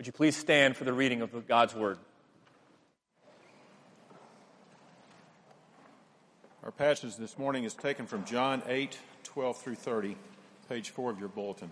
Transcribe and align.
Would 0.00 0.06
you 0.06 0.14
please 0.14 0.34
stand 0.34 0.78
for 0.78 0.84
the 0.84 0.94
reading 0.94 1.20
of 1.20 1.46
God's 1.46 1.74
Word? 1.74 1.98
Our 6.64 6.70
passage 6.70 7.16
this 7.16 7.36
morning 7.36 7.64
is 7.64 7.74
taken 7.74 8.06
from 8.06 8.24
John 8.24 8.62
8, 8.66 8.96
12 9.24 9.60
through 9.60 9.74
30, 9.74 10.16
page 10.70 10.88
4 10.88 11.10
of 11.10 11.20
your 11.20 11.28
bulletin. 11.28 11.70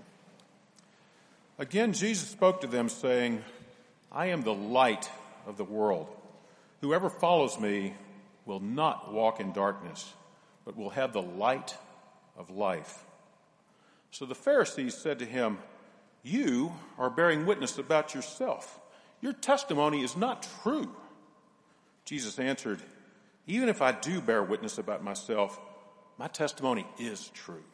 Again, 1.58 1.94
Jesus 1.94 2.28
spoke 2.28 2.60
to 2.60 2.66
them, 2.66 2.90
saying, 2.90 3.42
I 4.12 4.26
am 4.26 4.42
the 4.42 4.52
light 4.52 5.08
of 5.46 5.56
the 5.56 5.64
world. 5.64 6.14
Whoever 6.82 7.08
follows 7.08 7.58
me 7.58 7.94
will 8.44 8.60
not 8.60 9.10
walk 9.10 9.40
in 9.40 9.54
darkness, 9.54 10.12
but 10.66 10.76
will 10.76 10.90
have 10.90 11.14
the 11.14 11.22
light 11.22 11.74
of 12.36 12.50
life. 12.50 13.06
So 14.10 14.26
the 14.26 14.34
Pharisees 14.34 14.94
said 14.94 15.18
to 15.20 15.24
him, 15.24 15.56
You 16.28 16.74
are 16.98 17.08
bearing 17.08 17.46
witness 17.46 17.78
about 17.78 18.14
yourself. 18.14 18.80
Your 19.22 19.32
testimony 19.32 20.02
is 20.02 20.14
not 20.14 20.46
true. 20.62 20.94
Jesus 22.04 22.38
answered, 22.38 22.82
Even 23.46 23.70
if 23.70 23.80
I 23.80 23.92
do 23.92 24.20
bear 24.20 24.42
witness 24.42 24.76
about 24.76 25.02
myself, 25.02 25.58
my 26.18 26.28
testimony 26.28 26.86
is 26.98 27.30
true. 27.30 27.64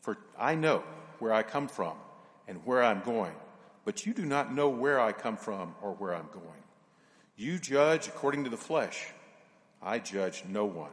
For 0.00 0.18
I 0.36 0.56
know 0.56 0.82
where 1.20 1.32
I 1.32 1.44
come 1.44 1.68
from 1.68 1.94
and 2.48 2.58
where 2.66 2.82
I'm 2.82 3.02
going, 3.02 3.34
but 3.84 4.04
you 4.04 4.12
do 4.12 4.24
not 4.24 4.52
know 4.52 4.68
where 4.68 4.98
I 4.98 5.12
come 5.12 5.36
from 5.36 5.76
or 5.82 5.92
where 5.92 6.16
I'm 6.16 6.30
going. 6.32 6.64
You 7.36 7.60
judge 7.60 8.08
according 8.08 8.42
to 8.42 8.50
the 8.50 8.56
flesh. 8.56 9.06
I 9.80 10.00
judge 10.00 10.42
no 10.48 10.64
one. 10.64 10.90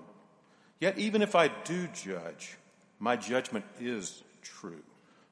Yet 0.80 0.99
even 0.99 1.24
if 1.24 1.34
I 1.34 1.48
do 1.48 1.88
judge, 1.88 2.58
my 2.99 3.16
judgment 3.16 3.66
is 3.80 4.21
true. 4.44 4.84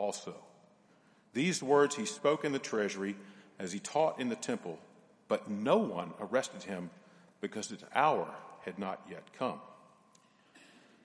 also. 0.00 0.34
These 1.34 1.62
words 1.62 1.94
he 1.94 2.06
spoke 2.06 2.44
in 2.44 2.52
the 2.52 2.58
treasury 2.58 3.16
as 3.58 3.72
he 3.72 3.78
taught 3.78 4.18
in 4.18 4.30
the 4.30 4.36
temple, 4.36 4.78
but 5.28 5.50
no 5.50 5.76
one 5.76 6.12
arrested 6.18 6.62
him 6.62 6.90
because 7.40 7.68
his 7.68 7.84
hour 7.94 8.26
had 8.64 8.78
not 8.78 9.00
yet 9.08 9.22
come. 9.38 9.60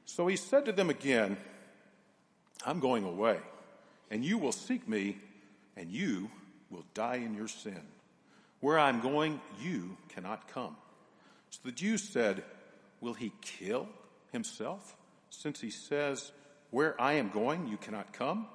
So 0.05 0.27
he 0.27 0.37
said 0.37 0.65
to 0.65 0.71
them 0.71 0.89
again, 0.89 1.37
I'm 2.65 2.79
going 2.79 3.03
away, 3.03 3.39
and 4.09 4.23
you 4.23 4.37
will 4.37 4.51
seek 4.51 4.87
me, 4.87 5.17
and 5.75 5.91
you 5.91 6.31
will 6.69 6.85
die 6.93 7.17
in 7.17 7.35
your 7.35 7.47
sin. 7.47 7.81
Where 8.61 8.79
I'm 8.79 9.01
going, 9.01 9.41
you 9.61 9.97
cannot 10.09 10.47
come. 10.47 10.75
So 11.49 11.59
the 11.65 11.71
Jews 11.71 12.01
said, 12.01 12.43
Will 13.01 13.13
he 13.13 13.31
kill 13.41 13.87
himself? 14.31 14.95
Since 15.29 15.61
he 15.61 15.69
says, 15.69 16.31
Where 16.71 16.99
I 16.99 17.13
am 17.13 17.29
going, 17.29 17.67
you 17.67 17.77
cannot 17.77 18.13
come? 18.13 18.47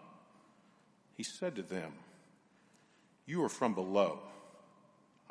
He 1.21 1.25
said 1.25 1.57
to 1.57 1.63
them, 1.63 1.93
You 3.27 3.45
are 3.45 3.51
from 3.51 3.75
below. 3.75 4.21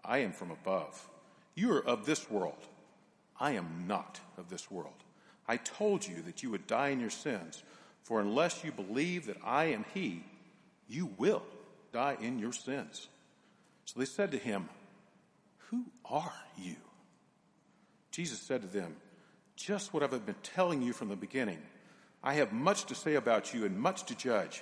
I 0.06 0.20
am 0.20 0.34
from 0.34 0.52
above. 0.52 1.10
You 1.56 1.74
are 1.74 1.84
of 1.84 2.06
this 2.06 2.30
world. 2.30 2.68
I 3.40 3.54
am 3.54 3.86
not 3.88 4.20
of 4.38 4.52
this 4.52 4.70
world. 4.70 5.04
I 5.48 5.58
told 5.58 6.08
you 6.08 6.22
that 6.28 6.44
you 6.44 6.52
would 6.52 6.68
die 6.68 6.90
in 6.90 7.00
your 7.00 7.10
sins, 7.10 7.64
for 8.04 8.22
unless 8.22 8.64
you 8.64 8.72
believe 8.72 9.26
that 9.26 9.38
I 9.44 9.66
am 9.66 9.84
He, 9.96 10.24
you 10.88 11.10
will 11.18 11.42
die 11.92 12.18
in 12.22 12.38
your 12.38 12.54
sins. 12.54 13.08
So 13.86 14.00
they 14.00 14.06
said 14.06 14.30
to 14.34 14.38
him, 14.38 14.70
Who 15.72 15.86
are 16.06 16.36
you? 16.56 16.76
Jesus 18.12 18.40
said 18.40 18.62
to 18.62 18.68
them, 18.68 18.96
Just 19.56 19.92
what 19.92 20.04
I've 20.04 20.24
been 20.24 20.36
telling 20.44 20.84
you 20.84 20.94
from 20.94 21.10
the 21.10 21.16
beginning. 21.16 21.64
I 22.24 22.36
have 22.36 22.54
much 22.54 22.86
to 22.86 22.94
say 22.94 23.16
about 23.16 23.56
you 23.56 23.66
and 23.66 23.80
much 23.80 24.04
to 24.04 24.16
judge, 24.16 24.62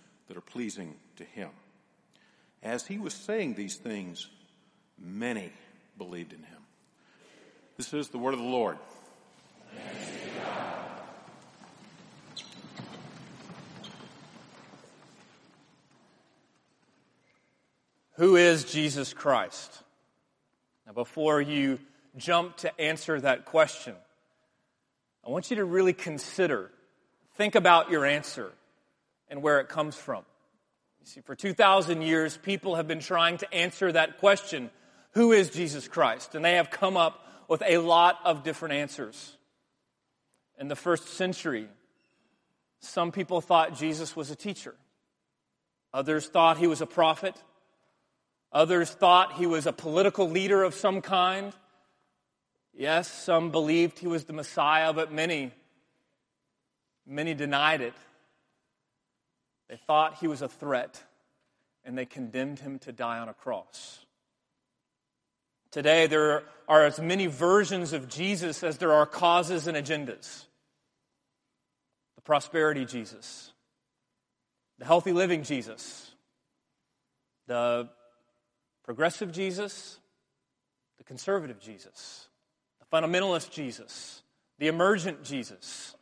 that 0.31 0.37
are 0.37 0.41
pleasing 0.41 0.95
to 1.17 1.25
him. 1.25 1.49
As 2.63 2.87
he 2.87 2.97
was 2.97 3.13
saying 3.13 3.55
these 3.55 3.75
things, 3.75 4.29
many 4.97 5.51
believed 5.97 6.31
in 6.31 6.39
him. 6.39 6.59
This 7.75 7.93
is 7.93 8.07
the 8.07 8.17
word 8.17 8.33
of 8.33 8.39
the 8.39 8.45
Lord. 8.45 8.77
Who 18.13 18.37
is 18.37 18.63
Jesus 18.63 19.11
Christ? 19.11 19.83
Now, 20.87 20.93
before 20.93 21.41
you 21.41 21.77
jump 22.15 22.55
to 22.57 22.79
answer 22.79 23.19
that 23.19 23.43
question, 23.43 23.95
I 25.27 25.29
want 25.29 25.49
you 25.49 25.57
to 25.57 25.65
really 25.65 25.91
consider, 25.91 26.71
think 27.35 27.55
about 27.55 27.91
your 27.91 28.05
answer 28.05 28.53
and 29.31 29.41
where 29.41 29.59
it 29.59 29.69
comes 29.69 29.95
from. 29.95 30.23
You 30.99 31.07
see, 31.07 31.21
for 31.21 31.33
2,000 31.33 32.03
years, 32.03 32.37
people 32.37 32.75
have 32.75 32.87
been 32.87 32.99
trying 32.99 33.37
to 33.37 33.51
answer 33.51 33.91
that 33.91 34.19
question 34.19 34.69
who 35.13 35.33
is 35.33 35.49
Jesus 35.49 35.87
Christ? 35.87 36.35
And 36.35 36.45
they 36.45 36.55
have 36.55 36.69
come 36.69 36.95
up 36.95 37.27
with 37.49 37.61
a 37.65 37.79
lot 37.79 38.19
of 38.23 38.43
different 38.43 38.75
answers. 38.75 39.35
In 40.57 40.69
the 40.69 40.75
first 40.75 41.09
century, 41.09 41.67
some 42.79 43.11
people 43.11 43.41
thought 43.41 43.75
Jesus 43.75 44.15
was 44.15 44.31
a 44.31 44.35
teacher. 44.35 44.73
Others 45.93 46.27
thought 46.27 46.57
he 46.57 46.67
was 46.67 46.79
a 46.79 46.85
prophet. 46.85 47.35
Others 48.53 48.91
thought 48.91 49.33
he 49.33 49.47
was 49.47 49.65
a 49.65 49.73
political 49.73 50.29
leader 50.29 50.63
of 50.63 50.75
some 50.75 51.01
kind. 51.01 51.53
Yes, 52.73 53.11
some 53.11 53.51
believed 53.51 53.99
he 53.99 54.07
was 54.07 54.23
the 54.23 54.33
Messiah, 54.33 54.93
but 54.93 55.11
many, 55.11 55.51
many 57.05 57.33
denied 57.33 57.81
it. 57.81 57.93
They 59.71 59.77
thought 59.77 60.17
he 60.17 60.27
was 60.27 60.41
a 60.41 60.49
threat, 60.49 61.01
and 61.85 61.97
they 61.97 62.05
condemned 62.05 62.59
him 62.59 62.77
to 62.79 62.91
die 62.91 63.19
on 63.19 63.29
a 63.29 63.33
cross. 63.33 64.05
Today, 65.71 66.07
there 66.07 66.43
are 66.67 66.83
as 66.83 66.99
many 66.99 67.27
versions 67.27 67.93
of 67.93 68.09
Jesus 68.09 68.65
as 68.65 68.79
there 68.79 68.91
are 68.91 69.05
causes 69.05 69.67
and 69.67 69.77
agendas. 69.77 70.43
The 72.17 72.21
prosperity 72.21 72.83
Jesus, 72.83 73.53
the 74.77 74.83
healthy 74.83 75.13
living 75.13 75.43
Jesus, 75.43 76.11
the 77.47 77.87
progressive 78.83 79.31
Jesus, 79.31 79.99
the 80.97 81.05
conservative 81.05 81.61
Jesus, 81.61 82.27
the 82.81 82.97
fundamentalist 82.97 83.51
Jesus, 83.51 84.21
the 84.59 84.67
emergent 84.67 85.23
Jesus. 85.23 85.95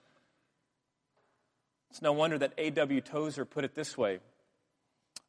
It's 1.90 2.02
no 2.02 2.14
wonder 2.14 2.38
that 2.38 2.54
A.W. 2.58 3.02
Tozer 3.02 3.46
put 3.46 3.64
it 3.64 3.76
this 3.76 3.98
way 3.98 4.20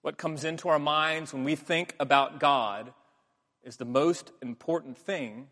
What 0.02 0.18
comes 0.18 0.44
into 0.44 0.68
our 0.68 0.78
minds 0.78 1.32
when 1.32 1.44
we 1.44 1.56
think 1.56 1.94
about 1.98 2.40
God 2.40 2.92
is 3.62 3.76
the 3.76 3.84
most 3.84 4.32
important 4.42 4.96
thing 4.96 5.48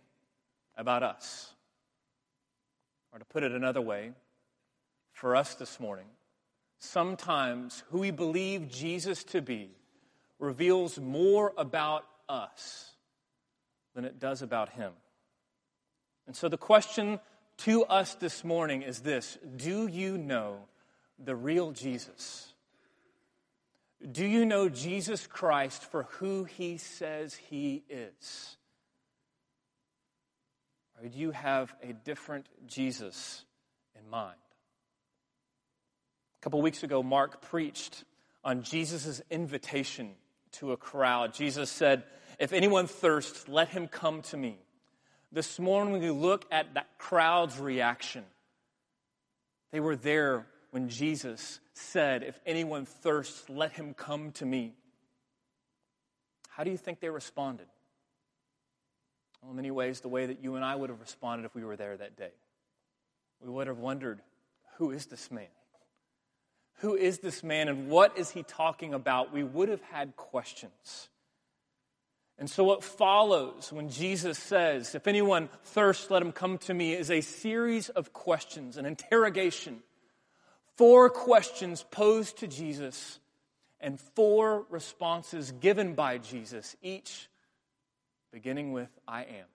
about 0.77 1.03
us. 1.03 1.55
Or 3.13 3.19
to 3.19 3.25
put 3.25 3.43
it 3.43 3.53
another 3.53 3.81
way, 3.81 4.13
for 5.13 5.35
us 5.35 5.55
this 5.57 5.81
morning, 5.81 6.07
sometimes 6.79 7.83
who 7.91 7.99
we 7.99 8.11
believe 8.11 8.69
Jesus 8.69 9.25
to 9.25 9.43
be 9.43 9.71
reveals 10.39 10.99
more 10.99 11.53
about 11.59 12.05
us 12.29 12.93
than 13.95 14.05
it 14.05 14.21
does 14.21 14.43
about 14.43 14.69
him. 14.69 14.93
And 16.29 16.37
so 16.37 16.49
the 16.49 16.57
question 16.57 17.19
to 17.59 17.85
us 17.85 18.15
this 18.15 18.45
morning 18.45 18.83
is 18.83 19.01
this 19.01 19.39
Do 19.57 19.89
you 19.89 20.17
know 20.17 20.61
the 21.23 21.35
real 21.35 21.73
Jesus? 21.73 22.53
Do 24.11 24.25
you 24.25 24.45
know 24.45 24.69
Jesus 24.69 25.27
Christ 25.27 25.83
for 25.91 26.05
who 26.05 26.45
he 26.45 26.77
says 26.77 27.35
he 27.35 27.83
is? 27.89 28.57
Or 31.01 31.09
do 31.09 31.19
you 31.19 31.33
have 31.33 31.75
a 31.83 31.93
different 31.93 32.47
Jesus 32.67 33.45
in 33.99 34.09
mind? 34.09 34.37
A 36.41 36.43
couple 36.43 36.63
weeks 36.63 36.83
ago, 36.83 37.03
Mark 37.03 37.43
preached 37.43 38.05
on 38.45 38.63
Jesus' 38.63 39.21
invitation 39.31 40.11
to 40.53 40.73
a 40.73 40.77
crowd. 40.77 41.35
Jesus 41.35 41.71
said, 41.71 42.05
If 42.39 42.53
anyone 42.53 42.87
thirsts, 42.87 43.49
let 43.49 43.69
him 43.69 43.89
come 43.89 44.23
to 44.23 44.37
me. 44.37 44.59
This 45.33 45.59
morning, 45.59 45.93
when 45.93 46.03
we 46.03 46.11
look 46.11 46.47
at 46.51 46.75
that 46.75 46.87
crowd's 46.99 47.59
reaction, 47.59 48.25
they 49.73 49.81
were 49.81 49.97
there 49.97 50.47
when 50.71 50.89
Jesus 50.89 51.61
said, 51.73 52.23
If 52.23 52.39
anyone 52.47 52.85
thirsts, 52.85 53.49
let 53.49 53.73
him 53.73 53.95
come 53.95 54.33
to 54.33 54.47
me. 54.47 54.75
How 56.49 56.65
do 56.65 56.71
you 56.71 56.77
think 56.77 57.01
they 57.01 57.11
responded? 57.11 57.67
Well, 59.41 59.51
in 59.51 59.57
many 59.57 59.71
ways, 59.71 60.01
the 60.01 60.09
way 60.09 60.27
that 60.27 60.43
you 60.43 60.57
and 60.57 60.65
I 60.65 60.75
would 60.75 60.91
have 60.91 61.01
responded 61.01 61.45
if 61.45 61.55
we 61.55 61.65
were 61.65 61.77
there 61.77 61.97
that 61.97 62.17
day. 62.17 62.33
We 63.41 63.51
would 63.51 63.69
have 63.69 63.79
wondered, 63.79 64.21
Who 64.79 64.91
is 64.91 65.07
this 65.07 65.31
man? 65.31 65.47
Who 66.79 66.95
is 66.95 67.19
this 67.19 67.43
man 67.43 67.69
and 67.69 67.89
what 67.89 68.17
is 68.19 68.31
he 68.31 68.43
talking 68.43 68.95
about? 68.95 69.33
We 69.33 69.43
would 69.43 69.69
have 69.69 69.83
had 69.83 70.17
questions. 70.17 71.09
And 72.39 72.49
so, 72.49 72.63
what 72.63 72.85
follows 72.85 73.73
when 73.73 73.91
Jesus 73.91 74.39
says, 74.39 74.95
If 74.95 75.09
anyone 75.09 75.49
thirsts, 75.65 76.11
let 76.11 76.23
him 76.23 76.33
come 76.33 76.59
to 76.59 76.75
me, 76.75 76.93
is 76.93 77.11
a 77.11 77.21
series 77.21 77.89
of 77.89 78.13
questions, 78.13 78.77
an 78.77 78.87
interrogation. 78.87 79.81
Four 80.79 81.11
questions 81.11 81.85
posed 81.91 82.39
to 82.39 82.47
Jesus 82.47 83.19
and 83.81 84.01
four 84.01 84.65
responses 84.71 85.53
given 85.53 85.95
by 85.95 86.19
Jesus, 86.19 86.77
each 86.81 87.29
beginning 88.33 88.73
with 88.73 88.89
I 89.07 89.23
am. 89.23 89.47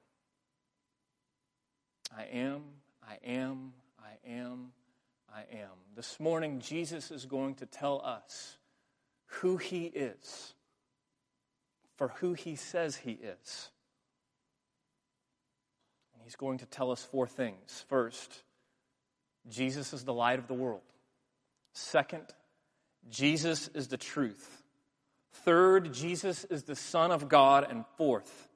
I 2.16 2.24
am, 2.26 2.62
I 3.02 3.18
am, 3.26 3.74
I 3.98 4.30
am, 4.30 4.72
I 5.34 5.42
am. 5.52 5.72
This 5.96 6.20
morning, 6.20 6.60
Jesus 6.60 7.10
is 7.10 7.26
going 7.26 7.56
to 7.56 7.66
tell 7.66 8.02
us 8.06 8.58
who 9.26 9.58
he 9.58 9.86
is 9.86 10.54
for 11.96 12.10
who 12.20 12.34
he 12.34 12.56
says 12.56 12.98
he 12.98 13.12
is. 13.12 13.70
And 16.14 16.24
He's 16.24 16.36
going 16.36 16.60
to 16.60 16.66
tell 16.66 16.92
us 16.92 17.04
four 17.04 17.28
things. 17.28 17.86
First, 17.88 18.44
Jesus 19.50 19.94
is 19.94 20.04
the 20.04 20.14
light 20.14 20.40
of 20.40 20.48
the 20.48 20.54
world. 20.54 20.82
Second, 21.74 22.24
Jesus 23.10 23.68
is 23.70 23.88
the 23.88 23.98
truth. 23.98 24.64
Third, 25.44 25.94
Jesus 25.94 26.46
is 26.46 26.64
the 26.64 26.76
Son 26.76 27.12
of 27.12 27.28
God. 27.28 27.66
And 27.70 27.84
fourth, 27.98 28.48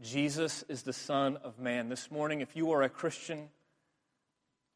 Jesus 0.00 0.62
is 0.68 0.82
the 0.82 0.92
Son 0.92 1.38
of 1.38 1.58
Man. 1.58 1.88
This 1.88 2.10
morning, 2.10 2.42
if 2.42 2.54
you 2.54 2.72
are 2.72 2.82
a 2.82 2.88
Christian, 2.88 3.48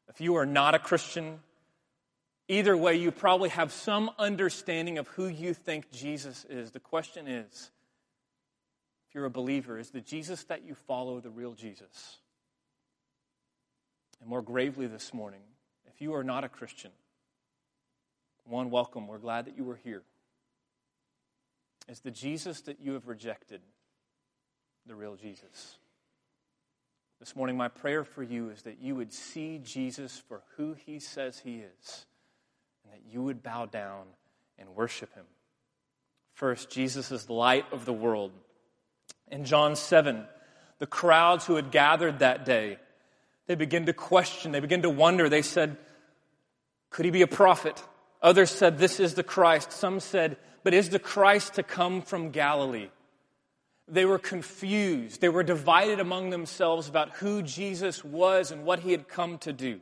if 0.09 0.21
you 0.21 0.37
are 0.37 0.47
not 0.47 0.75
a 0.75 0.79
Christian, 0.79 1.41
either 2.49 2.77
way, 2.77 2.97
you 2.97 3.11
probably 3.11 3.51
have 3.51 3.71
some 3.71 4.11
understanding 4.19 4.99
of 4.99 5.07
who 5.09 5.27
you 5.27 5.53
think 5.55 5.93
Jesus 5.93 6.47
is. 6.49 6.71
The 6.71 6.81
question 6.81 7.29
is 7.29 7.71
if 9.09 9.15
you're 9.15 9.27
a 9.27 9.31
believer, 9.31 9.79
is 9.79 9.91
the 9.91 10.01
Jesus 10.01 10.45
that 10.45 10.65
you 10.65 10.75
follow 10.75 11.21
the 11.21 11.31
real 11.31 11.53
Jesus? 11.53 12.19
And 14.21 14.29
more 14.29 14.43
gravely 14.43 14.87
this 14.87 15.13
morning, 15.13 15.41
if 15.87 16.01
you 16.01 16.15
are 16.15 16.25
not 16.25 16.45
a 16.45 16.49
Christian, 16.49 16.91
one, 18.51 18.71
welcome. 18.71 19.07
We're 19.07 19.19
glad 19.19 19.47
that 19.47 19.57
you 19.57 19.65
were 19.65 19.79
here. 19.85 20.03
Is 21.89 22.01
the 22.01 22.11
Jesus 22.11 22.63
that 22.63 22.81
you 22.81 22.95
have 22.95 23.07
rejected 23.07 23.61
the 24.87 24.95
real 24.95 25.15
Jesus? 25.15 25.77
This 27.21 27.37
morning, 27.37 27.57
my 27.57 27.69
prayer 27.69 28.03
for 28.03 28.23
you 28.23 28.51
is 28.51 28.63
that 28.63 28.81
you 28.81 28.97
would 28.97 29.13
see 29.13 29.61
Jesus 29.63 30.23
for 30.27 30.43
who 30.57 30.75
he 30.75 30.99
says 30.99 31.39
he 31.39 31.59
is, 31.59 32.07
and 32.83 32.93
that 32.93 33.13
you 33.13 33.23
would 33.23 33.43
bow 33.43 33.67
down 33.67 34.07
and 34.59 34.75
worship 34.75 35.15
him. 35.15 35.27
First, 36.33 36.71
Jesus 36.71 37.13
is 37.13 37.27
the 37.27 37.35
light 37.35 37.67
of 37.73 37.85
the 37.85 37.93
world. 37.93 38.33
In 39.31 39.45
John 39.45 39.77
7, 39.77 40.25
the 40.79 40.87
crowds 40.87 41.47
who 41.47 41.57
had 41.57 41.71
gathered 41.71 42.19
that 42.19 42.45
day, 42.45 42.79
they 43.47 43.55
begin 43.55 43.87
to 43.87 43.93
question, 43.93 44.51
they 44.51 44.61
begin 44.61 44.83
to 44.83 44.91
wonder. 44.91 45.29
They 45.29 45.43
said, 45.43 45.77
Could 46.89 47.05
he 47.05 47.11
be 47.11 47.23
a 47.23 47.29
prophet? 47.29 47.83
Others 48.23 48.51
said, 48.51 48.79
This 48.79 49.01
is 49.01 49.15
the 49.15 49.23
Christ. 49.23 49.73
Some 49.73 50.01
said, 50.01 50.37
But 50.63 50.75
is 50.75 50.91
the 50.91 50.99
Christ 50.99 51.55
to 51.55 51.63
come 51.63 52.03
from 52.03 52.31
Galilee? 52.31 52.89
They 53.89 54.05
were 54.05 54.19
confused. 54.19 55.21
They 55.21 55.29
were 55.29 55.43
divided 55.43 55.99
among 55.99 56.31
themselves 56.31 56.89
about 56.89 57.17
who 57.17 57.43
Jesus 57.43 58.05
was 58.05 58.51
and 58.51 58.65
what 58.65 58.81
he 58.81 58.93
had 58.93 59.09
come 59.09 59.39
to 59.39 59.53
do. 59.53 59.81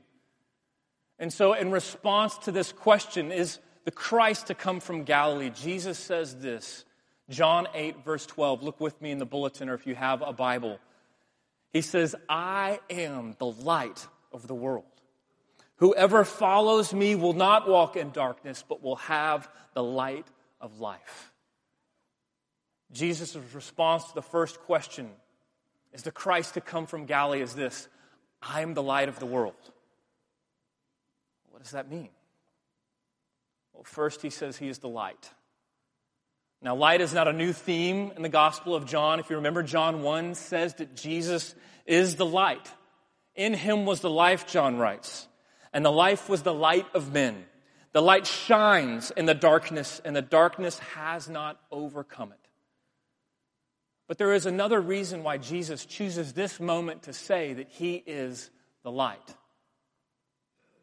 And 1.19 1.33
so, 1.33 1.53
in 1.53 1.71
response 1.71 2.39
to 2.39 2.53
this 2.53 2.73
question, 2.73 3.33
is 3.33 3.59
the 3.85 3.91
Christ 3.91 4.47
to 4.47 4.55
come 4.55 4.81
from 4.81 5.05
Galilee? 5.05 5.51
Jesus 5.51 5.99
says 5.99 6.37
this 6.37 6.85
John 7.29 7.67
8, 7.75 8.05
verse 8.05 8.25
12. 8.25 8.63
Look 8.63 8.81
with 8.81 9.01
me 9.03 9.11
in 9.11 9.19
the 9.19 9.27
bulletin 9.27 9.69
or 9.69 9.75
if 9.75 9.87
you 9.87 9.95
have 9.95 10.23
a 10.23 10.33
Bible. 10.33 10.79
He 11.73 11.83
says, 11.83 12.15
I 12.29 12.81
am 12.89 13.37
the 13.39 13.47
light 13.47 14.07
of 14.33 14.47
the 14.47 14.55
world. 14.55 14.85
Whoever 15.79 16.25
follows 16.25 16.93
me 16.93 17.15
will 17.15 17.35
not 17.35 17.69
walk 17.69 17.97
in 17.97 18.11
darkness, 18.11 18.65
but 18.69 18.83
will 18.83 18.97
have 18.97 19.49
the 19.75 19.83
light 19.83 20.27
of 20.61 20.81
life. 20.81 21.33
Jesus' 22.93 23.37
response 23.55 24.05
to 24.07 24.15
the 24.15 24.23
first 24.23 24.61
question 24.61 25.09
is 25.93 26.03
the 26.03 26.11
Christ 26.11 26.55
to 26.55 26.61
come 26.61 26.87
from 26.87 27.07
Galilee 27.07 27.43
is 27.43 27.55
this 27.55 27.89
I 28.43 28.63
am 28.63 28.75
the 28.75 28.83
light 28.83 29.09
of 29.09 29.19
the 29.19 29.27
world. 29.27 29.55
What 31.51 31.63
does 31.63 31.73
that 31.73 31.91
mean? 31.91 32.09
Well, 33.73 33.85
first, 33.85 34.23
he 34.23 34.31
says 34.31 34.57
he 34.57 34.69
is 34.69 34.79
the 34.79 34.89
light. 34.89 35.31
Now, 36.61 36.75
light 36.75 37.01
is 37.01 37.15
not 37.15 37.29
a 37.29 37.33
new 37.33 37.53
theme 37.53 38.11
in 38.17 38.23
the 38.23 38.29
Gospel 38.29 38.75
of 38.75 38.85
John. 38.85 39.21
If 39.21 39.31
you 39.31 39.37
remember, 39.37 39.63
John 39.63 40.03
1 40.03 40.35
says 40.35 40.75
that 40.75 40.97
Jesus 40.97 41.55
is 41.87 42.17
the 42.17 42.27
light. 42.27 42.69
In 43.37 43.55
him 43.55 43.87
was 43.87 44.01
the 44.01 44.11
life, 44.11 44.49
John 44.49 44.77
writes, 44.77 45.28
and 45.73 45.85
the 45.85 45.93
life 45.93 46.29
was 46.29 46.43
the 46.43 46.55
light 46.55 46.87
of 46.95 47.13
men. 47.13 47.45
The 47.93 48.03
light 48.03 48.27
shines 48.27 49.11
in 49.11 49.27
the 49.27 49.35
darkness, 49.35 50.01
and 50.05 50.15
the 50.15 50.23
darkness 50.23 50.79
has 50.79 51.29
not 51.29 51.61
overcome 51.71 52.33
it. 52.33 52.49
But 54.07 54.19
there 54.19 54.33
is 54.33 54.47
another 54.47 54.81
reason 54.81 55.23
why 55.23 55.39
Jesus 55.39 55.85
chooses 55.85 56.33
this 56.33 56.61
moment 56.61 57.03
to 57.03 57.13
say 57.13 57.53
that 57.55 57.69
he 57.69 58.03
is 58.07 58.51
the 58.83 58.91
light. 58.91 59.35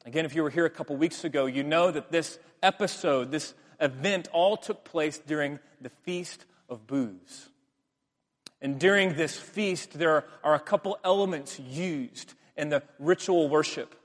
Again, 0.05 0.25
if 0.25 0.36
you 0.36 0.43
were 0.43 0.51
here 0.51 0.65
a 0.65 0.69
couple 0.69 0.95
weeks 0.95 1.24
ago, 1.24 1.48
you 1.48 1.63
know 1.63 1.89
that 1.89 2.12
this 2.12 2.38
episode, 2.62 3.31
this 3.31 3.55
event 3.79 4.27
all 4.31 4.55
took 4.57 4.83
place 4.83 5.17
during 5.17 5.60
the 5.81 5.89
Feast 5.89 6.45
of 6.69 6.86
Booths. 6.86 7.50
And 8.62 8.79
during 8.79 9.15
this 9.15 9.36
feast, 9.36 9.98
there 9.98 10.24
are 10.43 10.55
a 10.55 10.60
couple 10.60 11.00
elements 11.03 11.60
used 11.60 12.33
in 12.55 12.69
the 12.69 12.83
ritual 13.00 13.50
worship 13.50 13.95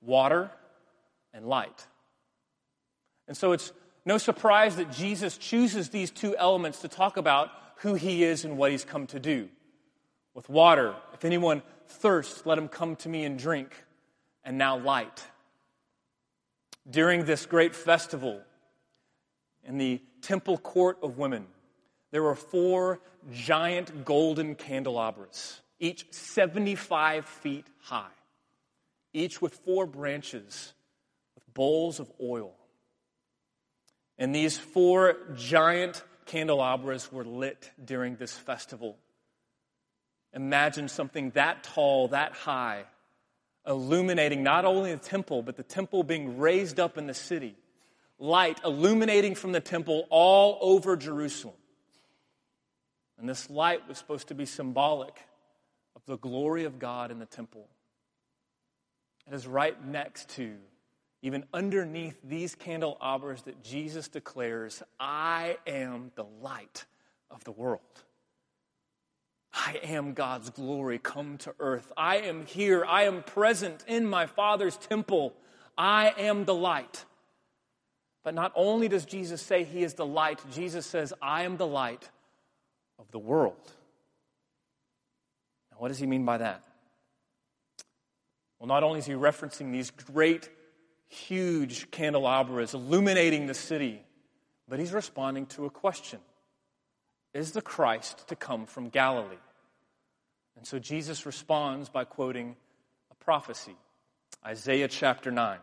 water 0.00 0.50
and 1.32 1.46
light. 1.46 1.86
And 3.26 3.36
so 3.36 3.52
it's 3.52 3.72
no 4.04 4.18
surprise 4.18 4.76
that 4.76 4.90
Jesus 4.90 5.36
chooses 5.36 5.90
these 5.90 6.10
two 6.10 6.36
elements 6.36 6.80
to 6.80 6.88
talk 6.88 7.16
about 7.16 7.50
who 7.78 7.94
he 7.94 8.24
is 8.24 8.44
and 8.44 8.56
what 8.56 8.70
he's 8.70 8.84
come 8.84 9.06
to 9.08 9.20
do. 9.20 9.48
With 10.34 10.48
water, 10.48 10.94
if 11.12 11.24
anyone 11.24 11.62
thirsts, 11.86 12.46
let 12.46 12.58
him 12.58 12.68
come 12.68 12.96
to 12.96 13.08
me 13.08 13.24
and 13.24 13.38
drink. 13.38 13.72
And 14.44 14.56
now 14.56 14.78
light. 14.78 15.22
During 16.88 17.24
this 17.24 17.44
great 17.44 17.74
festival, 17.74 18.40
in 19.62 19.76
the 19.76 20.00
temple 20.22 20.56
court 20.56 20.98
of 21.02 21.18
women, 21.18 21.46
there 22.10 22.22
were 22.22 22.34
four 22.34 23.00
giant 23.32 24.04
golden 24.04 24.54
candelabras, 24.54 25.60
each 25.78 26.06
75 26.10 27.26
feet 27.26 27.66
high, 27.80 28.06
each 29.18 29.42
with 29.42 29.54
four 29.54 29.86
branches 29.86 30.72
with 31.34 31.54
bowls 31.54 32.00
of 32.00 32.10
oil. 32.20 32.54
And 34.16 34.34
these 34.34 34.58
four 34.58 35.16
giant 35.34 36.02
candelabras 36.26 37.12
were 37.12 37.24
lit 37.24 37.70
during 37.82 38.16
this 38.16 38.32
festival. 38.32 38.96
Imagine 40.32 40.88
something 40.88 41.30
that 41.30 41.62
tall, 41.62 42.08
that 42.08 42.32
high, 42.32 42.84
illuminating 43.66 44.42
not 44.42 44.64
only 44.64 44.92
the 44.92 45.00
temple, 45.00 45.42
but 45.42 45.56
the 45.56 45.62
temple 45.62 46.02
being 46.02 46.38
raised 46.38 46.78
up 46.78 46.98
in 46.98 47.06
the 47.06 47.14
city 47.14 47.56
light 48.18 48.60
illuminating 48.64 49.34
from 49.34 49.52
the 49.52 49.60
temple 49.60 50.06
all 50.10 50.58
over 50.60 50.96
Jerusalem. 50.96 51.54
And 53.18 53.28
this 53.28 53.48
light 53.50 53.88
was 53.88 53.98
supposed 53.98 54.28
to 54.28 54.34
be 54.34 54.46
symbolic 54.46 55.16
of 55.96 56.02
the 56.06 56.18
glory 56.18 56.64
of 56.64 56.78
God 56.78 57.10
in 57.10 57.18
the 57.18 57.26
temple. 57.26 57.68
Is 59.30 59.46
right 59.46 59.84
next 59.84 60.30
to 60.30 60.56
even 61.22 61.44
underneath 61.52 62.16
these 62.22 62.54
candelabras, 62.54 63.42
that 63.42 63.62
Jesus 63.62 64.08
declares, 64.08 64.82
I 65.00 65.58
am 65.66 66.12
the 66.14 66.24
light 66.42 66.86
of 67.30 67.42
the 67.44 67.50
world. 67.50 67.80
I 69.52 69.80
am 69.82 70.12
God's 70.12 70.50
glory 70.50 70.98
come 70.98 71.38
to 71.38 71.54
earth. 71.58 71.90
I 71.96 72.18
am 72.18 72.46
here. 72.46 72.84
I 72.84 73.04
am 73.04 73.22
present 73.22 73.84
in 73.88 74.06
my 74.06 74.26
Father's 74.26 74.76
temple. 74.76 75.34
I 75.76 76.14
am 76.16 76.44
the 76.44 76.54
light. 76.54 77.04
But 78.22 78.34
not 78.34 78.52
only 78.54 78.88
does 78.88 79.04
Jesus 79.04 79.42
say 79.42 79.64
he 79.64 79.82
is 79.82 79.94
the 79.94 80.06
light, 80.06 80.40
Jesus 80.52 80.86
says, 80.86 81.12
I 81.20 81.42
am 81.42 81.56
the 81.56 81.66
light 81.66 82.08
of 82.98 83.10
the 83.10 83.18
world. 83.18 83.72
Now, 85.72 85.78
what 85.78 85.88
does 85.88 85.98
he 85.98 86.06
mean 86.06 86.24
by 86.24 86.38
that? 86.38 86.62
Well, 88.58 88.66
not 88.66 88.82
only 88.82 88.98
is 88.98 89.06
he 89.06 89.12
referencing 89.12 89.72
these 89.72 89.90
great, 89.90 90.48
huge 91.08 91.90
candelabras 91.90 92.74
illuminating 92.74 93.46
the 93.46 93.54
city, 93.54 94.02
but 94.68 94.78
he's 94.78 94.92
responding 94.92 95.46
to 95.46 95.66
a 95.66 95.70
question 95.70 96.20
Is 97.34 97.52
the 97.52 97.62
Christ 97.62 98.28
to 98.28 98.36
come 98.36 98.66
from 98.66 98.88
Galilee? 98.88 99.36
And 100.56 100.66
so 100.66 100.78
Jesus 100.78 101.24
responds 101.24 101.88
by 101.88 102.04
quoting 102.04 102.56
a 103.12 103.14
prophecy, 103.24 103.76
Isaiah 104.44 104.88
chapter 104.88 105.30
9. 105.30 105.58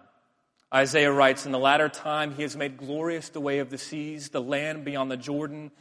Isaiah 0.74 1.12
writes, 1.12 1.46
In 1.46 1.52
the 1.52 1.60
latter 1.60 1.90
time, 1.90 2.34
he 2.34 2.42
has 2.42 2.56
made 2.56 2.78
glorious 2.78 3.30
the 3.30 3.42
way 3.42 3.60
of 3.60 3.70
the 3.70 3.78
seas, 3.78 4.30
the 4.30 4.42
land 4.42 4.86
beyond 4.86 5.12
the 5.12 5.18
Jordan, 5.18 5.72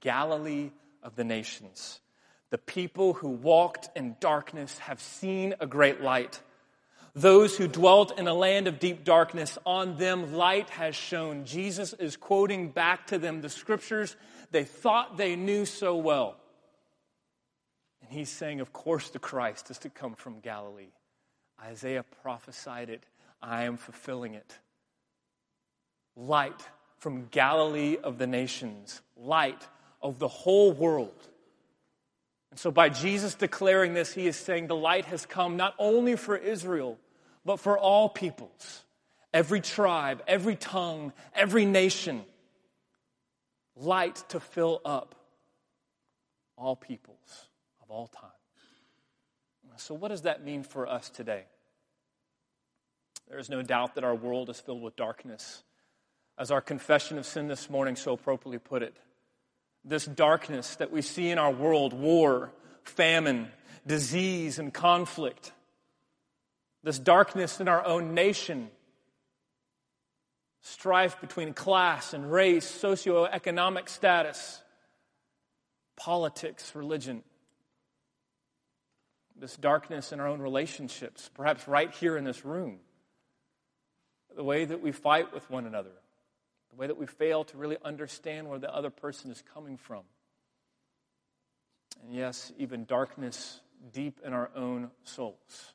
Galilee 0.00 0.70
of 1.02 1.16
the 1.16 1.24
nations. 1.24 2.00
The 2.50 2.58
people 2.58 3.14
who 3.14 3.28
walked 3.28 3.90
in 3.94 4.16
darkness 4.18 4.78
have 4.78 5.00
seen 5.00 5.54
a 5.60 5.66
great 5.66 6.00
light. 6.00 6.40
Those 7.14 7.56
who 7.56 7.66
dwelt 7.66 8.18
in 8.18 8.28
a 8.28 8.34
land 8.34 8.68
of 8.68 8.78
deep 8.78 9.04
darkness, 9.04 9.58
on 9.66 9.96
them 9.96 10.34
light 10.34 10.70
has 10.70 10.94
shone. 10.94 11.44
Jesus 11.44 11.92
is 11.94 12.16
quoting 12.16 12.68
back 12.68 13.08
to 13.08 13.18
them 13.18 13.40
the 13.40 13.48
scriptures 13.48 14.16
they 14.50 14.64
thought 14.64 15.16
they 15.16 15.36
knew 15.36 15.64
so 15.64 15.96
well. 15.96 16.36
And 18.02 18.12
he's 18.12 18.30
saying, 18.30 18.60
Of 18.60 18.72
course, 18.72 19.10
the 19.10 19.18
Christ 19.18 19.70
is 19.70 19.78
to 19.78 19.90
come 19.90 20.14
from 20.14 20.40
Galilee. 20.40 20.92
Isaiah 21.62 22.04
prophesied 22.22 22.90
it. 22.90 23.04
I 23.42 23.64
am 23.64 23.76
fulfilling 23.76 24.34
it. 24.34 24.58
Light 26.16 26.68
from 26.98 27.26
Galilee 27.30 27.96
of 28.02 28.18
the 28.18 28.26
nations, 28.26 29.00
light 29.16 29.66
of 30.02 30.18
the 30.18 30.28
whole 30.28 30.72
world. 30.72 31.28
And 32.50 32.58
so, 32.58 32.70
by 32.70 32.88
Jesus 32.88 33.34
declaring 33.34 33.94
this, 33.94 34.12
he 34.12 34.26
is 34.26 34.36
saying 34.36 34.66
the 34.66 34.76
light 34.76 35.04
has 35.06 35.24
come 35.24 35.56
not 35.56 35.74
only 35.78 36.16
for 36.16 36.36
Israel, 36.36 36.98
but 37.44 37.58
for 37.58 37.78
all 37.78 38.08
peoples, 38.08 38.82
every 39.32 39.60
tribe, 39.60 40.22
every 40.26 40.56
tongue, 40.56 41.12
every 41.34 41.64
nation. 41.64 42.24
Light 43.76 44.16
to 44.30 44.40
fill 44.40 44.80
up 44.84 45.14
all 46.56 46.76
peoples 46.76 47.48
of 47.82 47.90
all 47.90 48.08
time. 48.08 48.30
So, 49.80 49.94
what 49.94 50.08
does 50.08 50.22
that 50.22 50.44
mean 50.44 50.62
for 50.62 50.86
us 50.86 51.08
today? 51.08 51.44
There 53.28 53.38
is 53.38 53.48
no 53.48 53.62
doubt 53.62 53.94
that 53.94 54.04
our 54.04 54.14
world 54.14 54.50
is 54.50 54.60
filled 54.60 54.82
with 54.82 54.96
darkness. 54.96 55.62
As 56.36 56.50
our 56.50 56.60
confession 56.60 57.16
of 57.16 57.24
sin 57.24 57.48
this 57.48 57.70
morning 57.70 57.96
so 57.96 58.12
appropriately 58.12 58.58
put 58.58 58.82
it, 58.82 58.96
this 59.84 60.04
darkness 60.04 60.76
that 60.76 60.90
we 60.90 61.02
see 61.02 61.30
in 61.30 61.38
our 61.38 61.50
world 61.50 61.92
war, 61.92 62.52
famine, 62.84 63.48
disease, 63.86 64.58
and 64.58 64.72
conflict, 64.72 65.52
this 66.82 66.98
darkness 66.98 67.60
in 67.60 67.68
our 67.68 67.84
own 67.84 68.14
nation, 68.14 68.70
strife 70.62 71.20
between 71.20 71.54
class 71.54 72.14
and 72.14 72.30
race, 72.30 72.70
socioeconomic 72.70 73.88
status, 73.88 74.62
politics, 75.96 76.74
religion, 76.74 77.22
this 79.36 79.56
darkness 79.56 80.12
in 80.12 80.20
our 80.20 80.28
own 80.28 80.40
relationships, 80.40 81.30
perhaps 81.34 81.66
right 81.66 81.92
here 81.94 82.16
in 82.16 82.24
this 82.24 82.44
room. 82.44 82.78
The 84.36 84.44
way 84.44 84.64
that 84.64 84.80
we 84.80 84.92
fight 84.92 85.32
with 85.34 85.48
one 85.50 85.66
another, 85.66 85.90
the 86.70 86.76
way 86.76 86.86
that 86.86 86.96
we 86.96 87.06
fail 87.06 87.44
to 87.44 87.56
really 87.56 87.76
understand 87.84 88.48
where 88.48 88.58
the 88.58 88.74
other 88.74 88.90
person 88.90 89.30
is 89.30 89.42
coming 89.54 89.76
from. 89.76 90.02
And 92.02 92.14
yes, 92.14 92.52
even 92.58 92.84
darkness 92.84 93.60
deep 93.92 94.20
in 94.24 94.32
our 94.32 94.50
own 94.54 94.90
souls. 95.04 95.74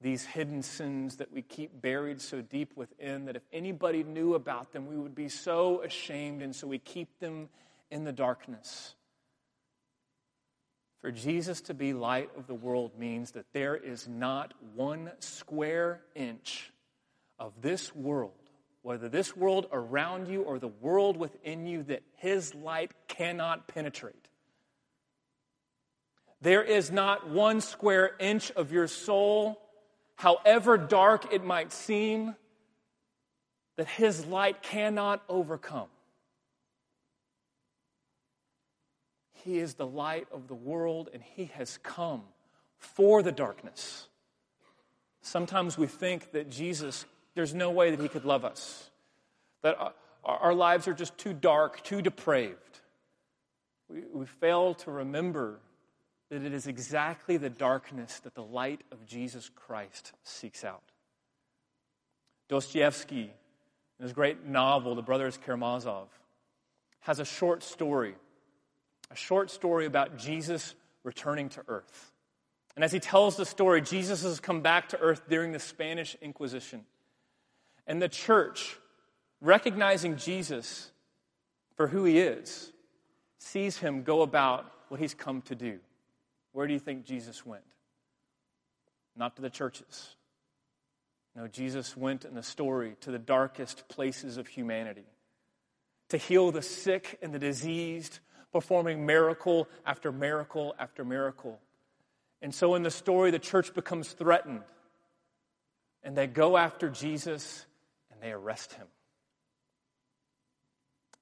These 0.00 0.24
hidden 0.24 0.62
sins 0.62 1.16
that 1.16 1.32
we 1.32 1.42
keep 1.42 1.80
buried 1.80 2.20
so 2.20 2.42
deep 2.42 2.76
within 2.76 3.24
that 3.26 3.36
if 3.36 3.42
anybody 3.52 4.02
knew 4.02 4.34
about 4.34 4.72
them, 4.72 4.86
we 4.86 4.96
would 4.96 5.14
be 5.14 5.28
so 5.28 5.80
ashamed, 5.82 6.42
and 6.42 6.54
so 6.54 6.66
we 6.66 6.78
keep 6.78 7.20
them 7.20 7.48
in 7.90 8.04
the 8.04 8.12
darkness. 8.12 8.94
For 11.00 11.10
Jesus 11.10 11.60
to 11.62 11.74
be 11.74 11.92
light 11.92 12.30
of 12.36 12.46
the 12.46 12.54
world 12.54 12.98
means 12.98 13.32
that 13.32 13.46
there 13.52 13.76
is 13.76 14.08
not 14.08 14.54
one 14.74 15.10
square 15.20 16.00
inch 16.14 16.72
of 17.38 17.52
this 17.60 17.94
world, 17.94 18.32
whether 18.84 19.08
this 19.08 19.34
world 19.34 19.66
around 19.72 20.28
you 20.28 20.42
or 20.42 20.58
the 20.58 20.68
world 20.68 21.16
within 21.16 21.66
you, 21.66 21.82
that 21.84 22.02
His 22.16 22.54
light 22.54 22.92
cannot 23.08 23.66
penetrate. 23.66 24.28
There 26.42 26.62
is 26.62 26.90
not 26.90 27.30
one 27.30 27.62
square 27.62 28.10
inch 28.20 28.50
of 28.50 28.72
your 28.72 28.86
soul, 28.86 29.58
however 30.16 30.76
dark 30.76 31.32
it 31.32 31.42
might 31.42 31.72
seem, 31.72 32.36
that 33.78 33.88
His 33.88 34.26
light 34.26 34.62
cannot 34.62 35.22
overcome. 35.30 35.88
He 39.32 39.60
is 39.60 39.74
the 39.74 39.86
light 39.86 40.28
of 40.30 40.46
the 40.46 40.54
world, 40.54 41.08
and 41.10 41.22
He 41.22 41.46
has 41.54 41.78
come 41.82 42.20
for 42.76 43.22
the 43.22 43.32
darkness. 43.32 44.08
Sometimes 45.22 45.78
we 45.78 45.86
think 45.86 46.32
that 46.32 46.50
Jesus 46.50 47.06
there's 47.34 47.54
no 47.54 47.70
way 47.70 47.90
that 47.90 48.00
He 48.00 48.08
could 48.08 48.24
love 48.24 48.44
us. 48.44 48.90
That 49.62 49.76
our 50.24 50.54
lives 50.54 50.88
are 50.88 50.94
just 50.94 51.16
too 51.18 51.32
dark, 51.32 51.82
too 51.82 52.02
depraved. 52.02 52.80
We, 53.88 54.02
we 54.12 54.26
fail 54.26 54.74
to 54.74 54.90
remember 54.90 55.58
that 56.30 56.42
it 56.42 56.52
is 56.52 56.66
exactly 56.66 57.36
the 57.36 57.50
darkness 57.50 58.20
that 58.20 58.34
the 58.34 58.42
light 58.42 58.80
of 58.90 59.04
Jesus 59.06 59.50
Christ 59.54 60.12
seeks 60.22 60.64
out. 60.64 60.82
Dostoevsky, 62.48 63.30
in 63.98 64.02
his 64.02 64.12
great 64.12 64.44
novel, 64.44 64.94
The 64.94 65.02
Brothers 65.02 65.38
Karamazov, 65.44 66.08
has 67.00 67.20
a 67.20 67.24
short 67.24 67.62
story, 67.62 68.14
a 69.10 69.16
short 69.16 69.50
story 69.50 69.86
about 69.86 70.16
Jesus 70.16 70.74
returning 71.04 71.50
to 71.50 71.62
earth. 71.68 72.12
And 72.74 72.84
as 72.84 72.92
he 72.92 73.00
tells 73.00 73.36
the 73.36 73.46
story, 73.46 73.80
Jesus 73.82 74.22
has 74.22 74.40
come 74.40 74.62
back 74.62 74.88
to 74.88 74.98
earth 74.98 75.22
during 75.28 75.52
the 75.52 75.60
Spanish 75.60 76.16
Inquisition. 76.20 76.84
And 77.86 78.00
the 78.00 78.08
church, 78.08 78.76
recognizing 79.40 80.16
Jesus 80.16 80.90
for 81.76 81.86
who 81.86 82.04
he 82.04 82.18
is, 82.18 82.72
sees 83.38 83.78
him 83.78 84.02
go 84.02 84.22
about 84.22 84.70
what 84.88 85.00
he's 85.00 85.14
come 85.14 85.42
to 85.42 85.54
do. 85.54 85.78
Where 86.52 86.66
do 86.66 86.72
you 86.72 86.78
think 86.78 87.04
Jesus 87.04 87.44
went? 87.44 87.64
Not 89.16 89.36
to 89.36 89.42
the 89.42 89.50
churches. 89.50 90.16
No, 91.36 91.48
Jesus 91.48 91.96
went 91.96 92.24
in 92.24 92.34
the 92.34 92.42
story 92.42 92.96
to 93.00 93.10
the 93.10 93.18
darkest 93.18 93.88
places 93.88 94.36
of 94.36 94.46
humanity 94.46 95.04
to 96.10 96.16
heal 96.16 96.52
the 96.52 96.62
sick 96.62 97.18
and 97.22 97.32
the 97.32 97.38
diseased, 97.38 98.20
performing 98.52 99.04
miracle 99.04 99.68
after 99.84 100.12
miracle 100.12 100.74
after 100.78 101.04
miracle. 101.04 101.58
And 102.40 102.54
so 102.54 102.74
in 102.74 102.82
the 102.82 102.90
story, 102.90 103.30
the 103.30 103.38
church 103.38 103.74
becomes 103.74 104.12
threatened. 104.12 104.62
And 106.02 106.16
they 106.16 106.26
go 106.26 106.56
after 106.56 106.88
Jesus 106.90 107.66
they 108.24 108.32
arrest 108.32 108.72
him. 108.72 108.86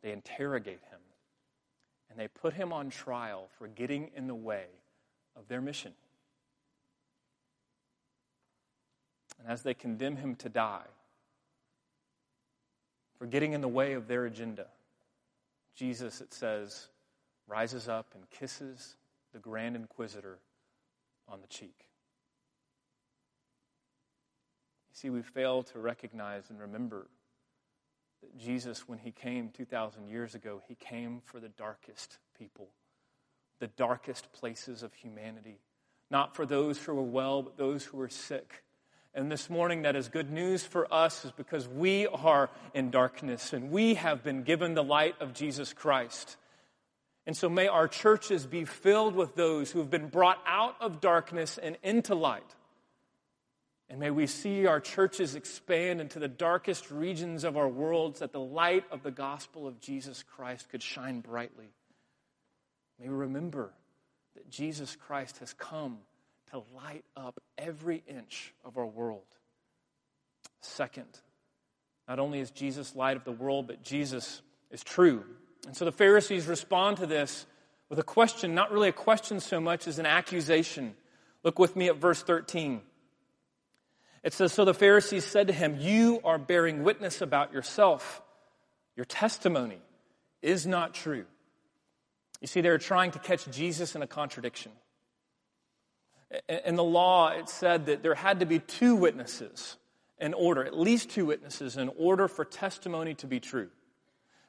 They 0.02 0.12
interrogate 0.12 0.80
him. 0.88 1.00
And 2.08 2.18
they 2.18 2.28
put 2.28 2.54
him 2.54 2.72
on 2.72 2.90
trial 2.90 3.48
for 3.58 3.66
getting 3.66 4.12
in 4.14 4.28
the 4.28 4.36
way 4.36 4.66
of 5.36 5.48
their 5.48 5.60
mission. 5.60 5.94
And 9.40 9.50
as 9.50 9.64
they 9.64 9.74
condemn 9.74 10.14
him 10.14 10.36
to 10.36 10.48
die 10.48 10.86
for 13.18 13.26
getting 13.26 13.52
in 13.52 13.62
the 13.62 13.68
way 13.68 13.94
of 13.94 14.06
their 14.06 14.24
agenda, 14.26 14.66
Jesus, 15.74 16.20
it 16.20 16.32
says, 16.32 16.86
rises 17.48 17.88
up 17.88 18.14
and 18.14 18.30
kisses 18.30 18.94
the 19.32 19.40
Grand 19.40 19.74
Inquisitor 19.74 20.38
on 21.28 21.40
the 21.40 21.48
cheek. 21.48 21.86
See, 25.02 25.10
we 25.10 25.22
fail 25.22 25.64
to 25.64 25.80
recognize 25.80 26.48
and 26.48 26.60
remember 26.60 27.08
that 28.22 28.38
Jesus, 28.38 28.86
when 28.86 28.98
he 28.98 29.10
came 29.10 29.50
2,000 29.50 30.08
years 30.08 30.36
ago, 30.36 30.62
he 30.68 30.76
came 30.76 31.20
for 31.24 31.40
the 31.40 31.48
darkest 31.48 32.18
people, 32.38 32.68
the 33.58 33.66
darkest 33.66 34.32
places 34.32 34.84
of 34.84 34.94
humanity. 34.94 35.58
Not 36.08 36.36
for 36.36 36.46
those 36.46 36.78
who 36.78 36.94
were 36.94 37.02
well, 37.02 37.42
but 37.42 37.56
those 37.56 37.84
who 37.84 37.96
were 37.96 38.08
sick. 38.08 38.62
And 39.12 39.30
this 39.30 39.50
morning, 39.50 39.82
that 39.82 39.96
is 39.96 40.08
good 40.08 40.30
news 40.30 40.62
for 40.62 40.92
us, 40.94 41.24
is 41.24 41.32
because 41.32 41.66
we 41.66 42.06
are 42.06 42.48
in 42.72 42.90
darkness 42.90 43.52
and 43.52 43.72
we 43.72 43.94
have 43.94 44.22
been 44.22 44.44
given 44.44 44.74
the 44.74 44.84
light 44.84 45.16
of 45.20 45.32
Jesus 45.32 45.72
Christ. 45.72 46.36
And 47.26 47.36
so 47.36 47.48
may 47.48 47.66
our 47.66 47.88
churches 47.88 48.46
be 48.46 48.64
filled 48.64 49.16
with 49.16 49.34
those 49.34 49.72
who 49.72 49.80
have 49.80 49.90
been 49.90 50.08
brought 50.08 50.38
out 50.46 50.76
of 50.80 51.00
darkness 51.00 51.58
and 51.58 51.76
into 51.82 52.14
light. 52.14 52.54
And 53.92 54.00
may 54.00 54.10
we 54.10 54.26
see 54.26 54.64
our 54.64 54.80
churches 54.80 55.34
expand 55.34 56.00
into 56.00 56.18
the 56.18 56.26
darkest 56.26 56.90
regions 56.90 57.44
of 57.44 57.58
our 57.58 57.68
worlds 57.68 58.20
that 58.20 58.32
the 58.32 58.40
light 58.40 58.84
of 58.90 59.02
the 59.02 59.10
gospel 59.10 59.68
of 59.68 59.80
Jesus 59.80 60.24
Christ 60.34 60.70
could 60.70 60.82
shine 60.82 61.20
brightly. 61.20 61.68
May 62.98 63.10
we 63.10 63.14
remember 63.14 63.70
that 64.34 64.48
Jesus 64.48 64.96
Christ 64.96 65.40
has 65.40 65.52
come 65.52 65.98
to 66.52 66.62
light 66.74 67.04
up 67.18 67.38
every 67.58 68.02
inch 68.08 68.54
of 68.64 68.78
our 68.78 68.86
world. 68.86 69.26
Second, 70.62 71.20
not 72.08 72.18
only 72.18 72.40
is 72.40 72.50
Jesus 72.50 72.96
light 72.96 73.18
of 73.18 73.24
the 73.24 73.30
world, 73.32 73.66
but 73.66 73.82
Jesus 73.82 74.40
is 74.70 74.82
true. 74.82 75.22
And 75.66 75.76
so 75.76 75.84
the 75.84 75.92
Pharisees 75.92 76.46
respond 76.46 76.96
to 76.96 77.06
this 77.06 77.44
with 77.90 77.98
a 77.98 78.02
question, 78.02 78.54
not 78.54 78.72
really 78.72 78.88
a 78.88 78.92
question 78.92 79.38
so 79.38 79.60
much 79.60 79.86
as 79.86 79.98
an 79.98 80.06
accusation. 80.06 80.94
Look 81.44 81.58
with 81.58 81.76
me 81.76 81.88
at 81.88 81.96
verse 81.96 82.22
13. 82.22 82.80
It 84.22 84.32
says, 84.32 84.52
So 84.52 84.64
the 84.64 84.74
Pharisees 84.74 85.24
said 85.24 85.48
to 85.48 85.52
him, 85.52 85.76
You 85.78 86.20
are 86.24 86.38
bearing 86.38 86.84
witness 86.84 87.20
about 87.20 87.52
yourself. 87.52 88.22
Your 88.96 89.04
testimony 89.04 89.80
is 90.42 90.66
not 90.66 90.94
true. 90.94 91.24
You 92.40 92.46
see, 92.46 92.60
they're 92.60 92.78
trying 92.78 93.12
to 93.12 93.18
catch 93.18 93.48
Jesus 93.50 93.94
in 93.94 94.02
a 94.02 94.06
contradiction. 94.06 94.72
In 96.64 96.76
the 96.76 96.84
law, 96.84 97.28
it 97.28 97.48
said 97.48 97.86
that 97.86 98.02
there 98.02 98.14
had 98.14 98.40
to 98.40 98.46
be 98.46 98.58
two 98.58 98.96
witnesses 98.96 99.76
in 100.18 100.34
order, 100.34 100.64
at 100.64 100.76
least 100.76 101.10
two 101.10 101.26
witnesses, 101.26 101.76
in 101.76 101.90
order 101.96 102.28
for 102.28 102.44
testimony 102.44 103.14
to 103.14 103.26
be 103.26 103.38
true. 103.38 103.68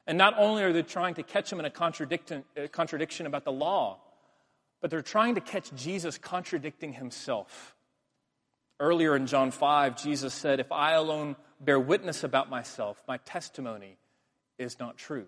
And 0.06 0.18
not 0.18 0.34
only 0.38 0.62
are 0.62 0.72
they 0.72 0.82
trying 0.82 1.14
to 1.14 1.22
catch 1.22 1.52
him 1.52 1.58
in 1.58 1.66
a 1.66 1.70
contradiction 2.68 3.26
about 3.26 3.44
the 3.44 3.52
law, 3.52 4.00
but 4.80 4.90
they're 4.90 5.02
trying 5.02 5.34
to 5.36 5.40
catch 5.40 5.74
Jesus 5.74 6.18
contradicting 6.18 6.92
himself. 6.92 7.74
Earlier 8.80 9.14
in 9.14 9.26
John 9.26 9.50
5, 9.50 10.02
Jesus 10.02 10.34
said, 10.34 10.60
If 10.60 10.72
I 10.72 10.92
alone 10.92 11.36
bear 11.60 11.78
witness 11.78 12.24
about 12.24 12.50
myself, 12.50 13.02
my 13.06 13.18
testimony 13.18 13.96
is 14.58 14.78
not 14.78 14.96
true. 14.96 15.26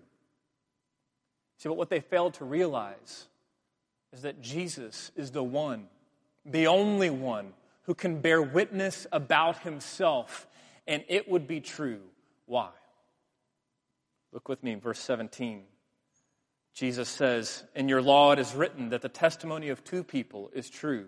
See, 1.57 1.69
but 1.69 1.77
what 1.77 1.89
they 1.89 2.01
failed 2.01 2.35
to 2.35 2.45
realize 2.45 3.27
is 4.13 4.21
that 4.21 4.41
Jesus 4.41 5.11
is 5.15 5.31
the 5.31 5.43
one, 5.43 5.87
the 6.45 6.67
only 6.67 7.09
one, 7.09 7.53
who 7.83 7.95
can 7.95 8.19
bear 8.19 8.41
witness 8.41 9.07
about 9.11 9.59
himself, 9.59 10.45
and 10.85 11.03
it 11.07 11.29
would 11.29 11.47
be 11.47 11.61
true. 11.61 12.01
Why? 12.45 12.69
Look 14.33 14.49
with 14.49 14.61
me 14.61 14.75
verse 14.75 14.99
17. 14.99 15.63
Jesus 16.73 17.09
says, 17.09 17.63
In 17.75 17.89
your 17.89 18.01
law 18.01 18.33
it 18.33 18.39
is 18.39 18.53
written 18.53 18.89
that 18.89 19.01
the 19.01 19.09
testimony 19.09 19.69
of 19.69 19.83
two 19.83 20.03
people 20.03 20.51
is 20.53 20.69
true. 20.69 21.07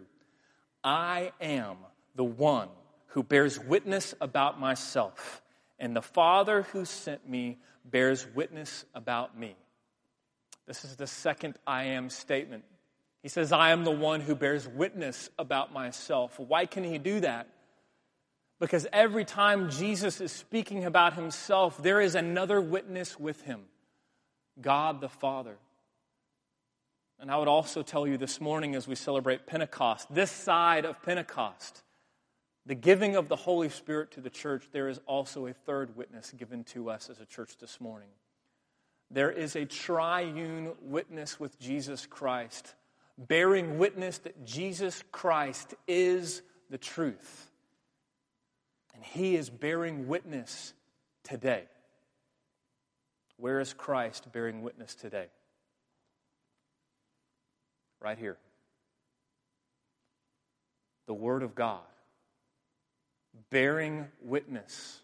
I 0.84 1.32
am 1.42 1.78
the 2.16 2.24
one 2.24 2.70
who 3.08 3.24
bears 3.24 3.60
witness 3.60 4.14
about 4.22 4.60
myself, 4.60 5.42
and 5.80 5.96
the 5.96 6.02
Father 6.02 6.64
who 6.64 6.86
sent 6.86 7.28
me 7.28 7.58
bears 7.86 8.28
witness 8.36 8.86
about 8.94 9.38
me. 9.38 9.56
This 10.68 10.86
is 10.86 10.96
the 10.96 11.08
second 11.08 11.56
I 11.66 11.86
am 11.86 12.10
statement. 12.10 12.64
He 13.24 13.30
says, 13.30 13.52
I 13.52 13.72
am 13.72 13.84
the 13.84 13.92
one 13.92 14.22
who 14.22 14.36
bears 14.36 14.68
witness 14.68 15.30
about 15.38 15.74
myself. 15.74 16.40
Why 16.40 16.66
can 16.66 16.84
he 16.84 16.98
do 16.98 17.20
that? 17.22 17.48
Because 18.60 18.86
every 18.94 19.26
time 19.26 19.70
Jesus 19.70 20.22
is 20.22 20.32
speaking 20.32 20.86
about 20.86 21.14
himself, 21.14 21.82
there 21.82 22.02
is 22.02 22.16
another 22.16 22.62
witness 22.62 23.20
with 23.20 23.42
him 23.42 23.62
God 24.62 25.02
the 25.02 25.10
Father. 25.10 25.58
And 27.20 27.30
I 27.30 27.38
would 27.38 27.48
also 27.48 27.82
tell 27.82 28.08
you 28.08 28.18
this 28.18 28.40
morning 28.40 28.76
as 28.76 28.88
we 28.88 28.96
celebrate 28.96 29.46
Pentecost, 29.46 30.14
this 30.14 30.32
side 30.32 30.86
of 30.86 31.02
Pentecost, 31.02 31.84
the 32.66 32.76
giving 32.76 33.16
of 33.16 33.30
the 33.30 33.36
Holy 33.36 33.70
Spirit 33.70 34.12
to 34.12 34.22
the 34.22 34.30
church, 34.30 34.70
there 34.72 34.90
is 34.90 35.00
also 35.06 35.48
a 35.48 35.54
third 35.54 35.96
witness 35.96 36.32
given 36.38 36.64
to 36.66 36.90
us 36.90 37.10
as 37.10 37.20
a 37.20 37.26
church 37.26 37.58
this 37.60 37.82
morning. 37.82 38.10
There 39.12 39.32
is 39.32 39.56
a 39.56 39.66
triune 39.66 40.74
witness 40.82 41.40
with 41.40 41.60
Jesus 41.60 42.06
Christ, 42.06 42.76
bearing 43.18 43.80
witness 43.80 44.20
that 44.20 44.46
Jesus 44.46 45.04
Christ 45.12 45.74
is 45.88 46.44
the 46.70 46.78
truth. 46.78 47.50
And 48.94 49.04
he 49.04 49.36
is 49.36 49.50
bearing 49.50 50.08
witness 50.08 50.74
today. 51.24 51.64
Where 53.38 53.60
is 53.60 53.74
Christ 53.74 54.32
bearing 54.32 54.62
witness 54.62 54.94
today? 54.94 55.28
Right 58.02 58.18
here. 58.18 58.38
The 61.08 61.14
Word 61.14 61.42
of 61.42 61.56
God, 61.56 61.80
bearing 63.50 64.08
witness 64.22 65.02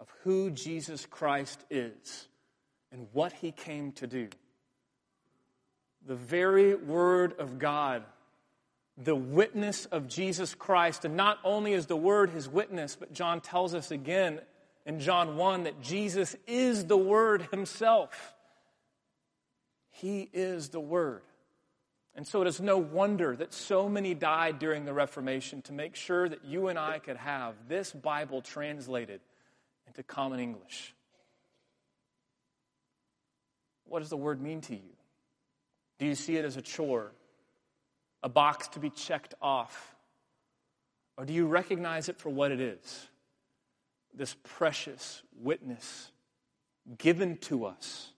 of 0.00 0.08
who 0.22 0.50
Jesus 0.50 1.06
Christ 1.06 1.64
is 1.70 2.28
and 2.92 3.06
what 3.12 3.32
he 3.32 3.52
came 3.52 3.92
to 3.92 4.06
do. 4.06 4.28
The 6.06 6.14
very 6.14 6.74
Word 6.74 7.38
of 7.38 7.58
God 7.58 8.04
the 8.96 9.16
witness 9.16 9.86
of 9.86 10.06
Jesus 10.08 10.54
Christ. 10.54 11.04
And 11.04 11.16
not 11.16 11.38
only 11.44 11.72
is 11.72 11.86
the 11.86 11.96
Word 11.96 12.30
his 12.30 12.48
witness, 12.48 12.96
but 12.96 13.12
John 13.12 13.40
tells 13.40 13.74
us 13.74 13.90
again 13.90 14.40
in 14.86 15.00
John 15.00 15.36
1 15.36 15.64
that 15.64 15.80
Jesus 15.80 16.36
is 16.46 16.84
the 16.86 16.96
Word 16.96 17.48
himself. 17.50 18.34
He 19.90 20.28
is 20.32 20.68
the 20.68 20.80
Word. 20.80 21.22
And 22.16 22.26
so 22.26 22.42
it 22.42 22.48
is 22.48 22.60
no 22.60 22.78
wonder 22.78 23.34
that 23.36 23.52
so 23.52 23.88
many 23.88 24.14
died 24.14 24.58
during 24.58 24.84
the 24.84 24.92
Reformation 24.92 25.62
to 25.62 25.72
make 25.72 25.96
sure 25.96 26.28
that 26.28 26.44
you 26.44 26.68
and 26.68 26.78
I 26.78 27.00
could 27.00 27.16
have 27.16 27.54
this 27.68 27.92
Bible 27.92 28.40
translated 28.40 29.20
into 29.86 30.02
common 30.02 30.38
English. 30.38 30.94
What 33.86 33.98
does 33.98 34.10
the 34.10 34.16
Word 34.16 34.40
mean 34.40 34.60
to 34.62 34.74
you? 34.74 34.96
Do 35.98 36.06
you 36.06 36.14
see 36.14 36.36
it 36.36 36.44
as 36.44 36.56
a 36.56 36.62
chore? 36.62 37.12
a 38.24 38.28
box 38.28 38.68
to 38.68 38.80
be 38.80 38.90
checked 38.90 39.34
off? 39.40 39.94
Or 41.16 41.24
do 41.26 41.32
you 41.32 41.46
recognize 41.46 42.08
it 42.08 42.18
for 42.18 42.30
what 42.30 42.50
it 42.50 42.60
is? 42.60 43.06
This 44.14 44.34
precious 44.42 45.22
witness 45.38 46.10
given 46.98 47.36
to 47.38 47.66
us, 47.66 48.10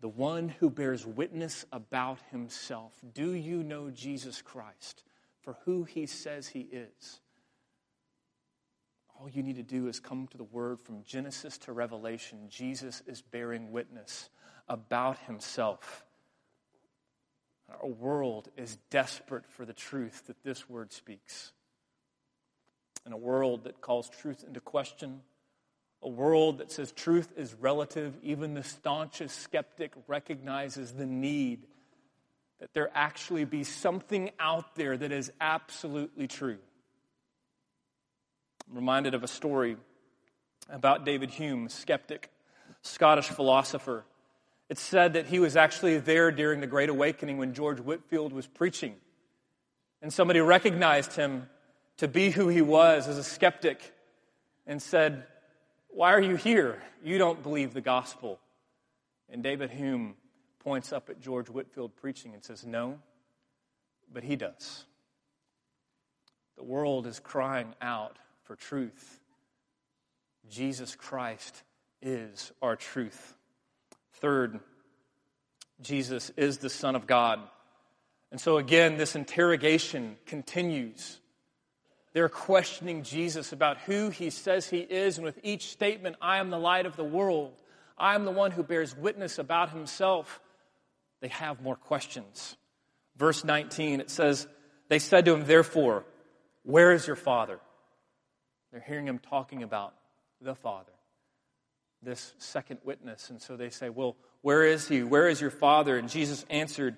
the 0.00 0.08
one 0.08 0.48
who 0.48 0.70
bears 0.70 1.06
witness 1.06 1.66
about 1.72 2.18
himself. 2.30 2.92
Do 3.12 3.32
you 3.32 3.62
know 3.62 3.90
Jesus 3.90 4.40
Christ 4.40 5.04
for 5.42 5.56
who 5.64 5.84
he 5.84 6.06
says 6.06 6.48
he 6.48 6.60
is? 6.60 7.20
All 9.18 9.28
you 9.28 9.42
need 9.42 9.56
to 9.56 9.62
do 9.62 9.88
is 9.88 10.00
come 10.00 10.26
to 10.28 10.38
the 10.38 10.44
word 10.44 10.80
from 10.80 11.04
Genesis 11.04 11.58
to 11.58 11.72
Revelation. 11.72 12.46
Jesus 12.48 13.02
is 13.06 13.20
bearing 13.20 13.70
witness 13.70 14.30
about 14.66 15.18
himself. 15.18 16.04
Our 17.68 17.88
world 17.88 18.48
is 18.56 18.78
desperate 18.88 19.46
for 19.46 19.66
the 19.66 19.74
truth 19.74 20.26
that 20.26 20.42
this 20.42 20.68
word 20.70 20.92
speaks. 20.92 21.52
In 23.06 23.12
a 23.12 23.18
world 23.18 23.64
that 23.64 23.80
calls 23.82 24.08
truth 24.08 24.42
into 24.46 24.60
question, 24.60 25.20
a 26.02 26.08
world 26.08 26.58
that 26.58 26.72
says 26.72 26.92
truth 26.92 27.32
is 27.36 27.54
relative, 27.54 28.14
even 28.22 28.54
the 28.54 28.62
staunchest 28.62 29.40
skeptic 29.40 29.92
recognizes 30.06 30.92
the 30.92 31.06
need 31.06 31.66
that 32.60 32.72
there 32.74 32.90
actually 32.94 33.44
be 33.44 33.64
something 33.64 34.30
out 34.38 34.74
there 34.76 34.96
that 34.96 35.12
is 35.12 35.32
absolutely 35.40 36.26
true. 36.26 36.58
I'm 38.68 38.76
reminded 38.76 39.14
of 39.14 39.22
a 39.22 39.28
story 39.28 39.76
about 40.68 41.04
David 41.04 41.30
Hume, 41.30 41.68
skeptic, 41.68 42.30
Scottish 42.82 43.26
philosopher 43.26 44.04
it's 44.70 44.80
said 44.80 45.14
that 45.14 45.26
he 45.26 45.40
was 45.40 45.56
actually 45.56 45.98
there 45.98 46.30
during 46.30 46.60
the 46.60 46.66
Great 46.68 46.88
Awakening 46.88 47.38
when 47.38 47.54
George 47.54 47.80
Whitefield 47.80 48.32
was 48.32 48.46
preaching. 48.46 48.94
And 50.00 50.12
somebody 50.12 50.40
recognized 50.40 51.14
him 51.14 51.48
to 51.96 52.06
be 52.06 52.30
who 52.30 52.46
he 52.46 52.62
was 52.62 53.08
as 53.08 53.18
a 53.18 53.24
skeptic 53.24 53.92
and 54.68 54.80
said, 54.80 55.26
Why 55.92 56.12
are 56.12 56.20
you 56.20 56.36
here? 56.36 56.82
You 57.04 57.18
don't 57.18 57.42
believe 57.42 57.74
the 57.74 57.80
gospel. 57.80 58.38
And 59.28 59.42
David 59.42 59.70
Hume 59.70 60.14
points 60.60 60.92
up 60.92 61.10
at 61.10 61.20
George 61.20 61.48
Whitefield 61.48 61.96
preaching 61.96 62.34
and 62.34 62.44
says, 62.44 62.64
No, 62.64 62.98
but 64.12 64.22
he 64.22 64.36
does. 64.36 64.84
The 66.56 66.64
world 66.64 67.06
is 67.06 67.18
crying 67.18 67.74
out 67.80 68.18
for 68.44 68.56
truth. 68.56 69.20
Jesus 70.48 70.94
Christ 70.94 71.62
is 72.02 72.52
our 72.60 72.76
truth. 72.76 73.36
Third, 74.14 74.60
Jesus 75.80 76.30
is 76.36 76.58
the 76.58 76.70
Son 76.70 76.96
of 76.96 77.06
God. 77.06 77.40
And 78.30 78.40
so 78.40 78.58
again, 78.58 78.96
this 78.96 79.16
interrogation 79.16 80.16
continues. 80.26 81.18
They're 82.12 82.28
questioning 82.28 83.02
Jesus 83.02 83.52
about 83.52 83.78
who 83.78 84.10
he 84.10 84.30
says 84.30 84.68
he 84.68 84.78
is, 84.78 85.16
and 85.16 85.24
with 85.24 85.38
each 85.42 85.68
statement, 85.68 86.16
I 86.20 86.38
am 86.38 86.50
the 86.50 86.58
light 86.58 86.86
of 86.86 86.96
the 86.96 87.04
world, 87.04 87.52
I 87.96 88.14
am 88.14 88.24
the 88.24 88.30
one 88.30 88.50
who 88.50 88.62
bears 88.62 88.96
witness 88.96 89.38
about 89.38 89.70
himself, 89.70 90.40
they 91.20 91.28
have 91.28 91.62
more 91.62 91.76
questions. 91.76 92.56
Verse 93.16 93.44
19, 93.44 94.00
it 94.00 94.10
says, 94.10 94.48
They 94.88 94.98
said 94.98 95.26
to 95.26 95.34
him, 95.34 95.44
Therefore, 95.44 96.04
where 96.62 96.92
is 96.92 97.06
your 97.06 97.16
father? 97.16 97.60
They're 98.72 98.80
hearing 98.80 99.06
him 99.06 99.18
talking 99.18 99.62
about 99.62 99.94
the 100.40 100.54
Father, 100.54 100.92
this 102.02 102.34
second 102.38 102.78
witness. 102.84 103.30
And 103.30 103.42
so 103.42 103.56
they 103.56 103.70
say, 103.70 103.88
Well, 103.88 104.16
where 104.42 104.64
is 104.64 104.88
he? 104.88 105.02
Where 105.02 105.28
is 105.28 105.40
your 105.40 105.50
father? 105.50 105.98
And 105.98 106.08
Jesus 106.08 106.44
answered, 106.48 106.96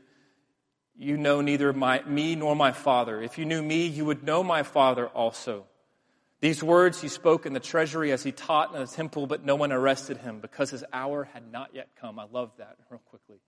You 0.97 1.17
know 1.17 1.41
neither 1.41 1.73
my, 1.73 2.03
me 2.05 2.35
nor 2.37 2.55
my 2.55 2.73
father. 2.73 3.23
If 3.23 3.39
you 3.39 3.45
knew 3.45 3.63
me, 3.63 3.87
you 3.87 4.05
would 4.05 4.23
know 4.23 4.43
my 4.43 4.63
father 4.63 5.09
also. 5.09 5.65
These 6.41 6.63
words 6.63 7.01
he 7.01 7.09
spoke 7.09 7.47
in 7.47 7.53
the 7.53 7.61
treasury 7.61 8.11
as 8.13 8.23
he 8.23 8.33
taught 8.33 8.75
in 8.75 8.81
the 8.81 8.87
temple, 8.87 9.27
but 9.27 9.45
no 9.45 9.55
one 9.55 9.73
arrested 9.73 10.19
him 10.19 10.41
because 10.41 10.71
his 10.71 10.85
hour 10.93 11.25
had 11.33 11.51
not 11.51 11.71
yet 11.73 11.89
come. 12.01 12.19
I 12.19 12.27
love 12.31 12.51
that 12.59 12.77
real 12.91 13.01
quickly. 13.07 13.39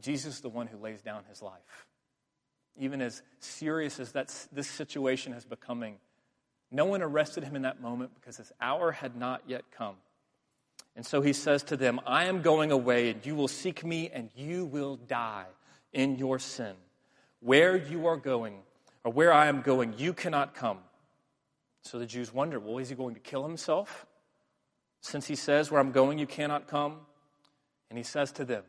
Jesus 0.00 0.36
is 0.36 0.40
the 0.40 0.48
one 0.48 0.66
who 0.66 0.78
lays 0.78 1.00
down 1.00 1.22
his 1.28 1.40
life. 1.40 1.86
Even 2.76 3.00
as 3.00 3.22
serious 3.38 4.00
as 4.00 4.12
that, 4.12 4.34
this 4.52 4.68
situation 4.68 5.32
is 5.32 5.44
becoming, 5.44 5.96
no 6.70 6.86
one 6.86 7.02
arrested 7.02 7.44
him 7.44 7.56
in 7.56 7.62
that 7.62 7.80
moment 7.80 8.12
because 8.14 8.36
his 8.36 8.52
hour 8.60 8.92
had 8.92 9.16
not 9.16 9.42
yet 9.46 9.62
come. 9.70 9.96
And 10.96 11.06
so 11.06 11.20
he 11.20 11.32
says 11.32 11.62
to 11.64 11.76
them, 11.76 12.00
I 12.06 12.24
am 12.24 12.42
going 12.42 12.72
away, 12.72 13.10
and 13.10 13.24
you 13.24 13.36
will 13.36 13.48
seek 13.48 13.84
me, 13.84 14.10
and 14.12 14.28
you 14.34 14.64
will 14.64 14.96
die 14.96 15.46
in 15.92 16.16
your 16.16 16.38
sin. 16.38 16.74
Where 17.40 17.76
you 17.76 18.06
are 18.06 18.16
going, 18.16 18.58
or 19.04 19.12
where 19.12 19.32
I 19.32 19.46
am 19.46 19.62
going, 19.62 19.94
you 19.96 20.12
cannot 20.12 20.54
come. 20.54 20.78
So 21.82 21.98
the 21.98 22.06
Jews 22.06 22.32
wonder, 22.32 22.60
well, 22.60 22.78
is 22.78 22.90
he 22.90 22.94
going 22.94 23.14
to 23.14 23.20
kill 23.20 23.42
himself? 23.42 24.06
Since 25.00 25.26
he 25.26 25.34
says, 25.34 25.70
Where 25.70 25.80
I'm 25.80 25.92
going, 25.92 26.18
you 26.18 26.26
cannot 26.26 26.68
come. 26.68 26.98
And 27.88 27.98
he 27.98 28.04
says 28.04 28.32
to 28.32 28.44
them, 28.44 28.62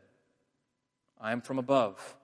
I 1.20 1.32
am 1.32 1.40
from 1.40 1.58
above. 1.58 2.16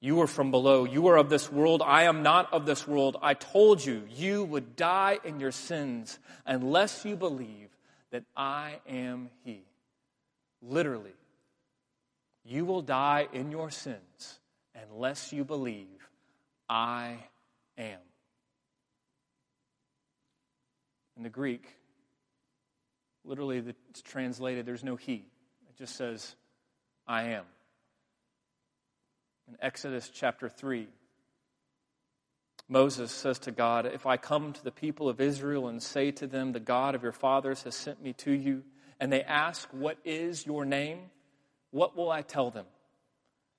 You 0.00 0.20
are 0.20 0.26
from 0.26 0.50
below. 0.50 0.84
You 0.84 1.08
are 1.08 1.16
of 1.16 1.30
this 1.30 1.50
world. 1.50 1.82
I 1.84 2.04
am 2.04 2.22
not 2.22 2.52
of 2.52 2.66
this 2.66 2.86
world. 2.86 3.16
I 3.22 3.34
told 3.34 3.84
you, 3.84 4.04
you 4.14 4.44
would 4.44 4.76
die 4.76 5.18
in 5.24 5.40
your 5.40 5.50
sins 5.50 6.18
unless 6.44 7.04
you 7.04 7.16
believe 7.16 7.70
that 8.12 8.24
I 8.36 8.78
am 8.86 9.30
He. 9.44 9.62
Literally, 10.62 11.12
you 12.46 12.64
will 12.64 12.82
die 12.82 13.26
in 13.32 13.50
your 13.50 13.70
sins 13.70 14.38
unless 14.88 15.32
you 15.32 15.44
believe 15.44 16.08
I 16.68 17.16
am. 17.76 17.98
In 21.16 21.22
the 21.22 21.30
Greek, 21.30 21.66
literally, 23.24 23.62
it's 23.90 24.02
translated, 24.02 24.66
there's 24.66 24.84
no 24.84 24.96
He. 24.96 25.26
It 25.68 25.76
just 25.76 25.96
says, 25.96 26.36
I 27.06 27.30
am. 27.30 27.44
In 29.48 29.56
Exodus 29.60 30.10
chapter 30.12 30.48
3, 30.48 30.88
Moses 32.68 33.12
says 33.12 33.38
to 33.40 33.52
God, 33.52 33.86
If 33.86 34.06
I 34.06 34.16
come 34.16 34.52
to 34.52 34.64
the 34.64 34.72
people 34.72 35.08
of 35.08 35.20
Israel 35.20 35.68
and 35.68 35.82
say 35.82 36.10
to 36.12 36.26
them, 36.26 36.52
The 36.52 36.60
God 36.60 36.94
of 36.94 37.02
your 37.02 37.12
fathers 37.12 37.62
has 37.62 37.74
sent 37.74 38.02
me 38.02 38.12
to 38.14 38.32
you, 38.32 38.64
and 39.00 39.12
they 39.12 39.22
ask, 39.22 39.68
What 39.72 39.98
is 40.04 40.44
your 40.46 40.64
name? 40.64 40.98
What 41.76 41.94
will 41.94 42.10
I 42.10 42.22
tell 42.22 42.50
them? 42.50 42.64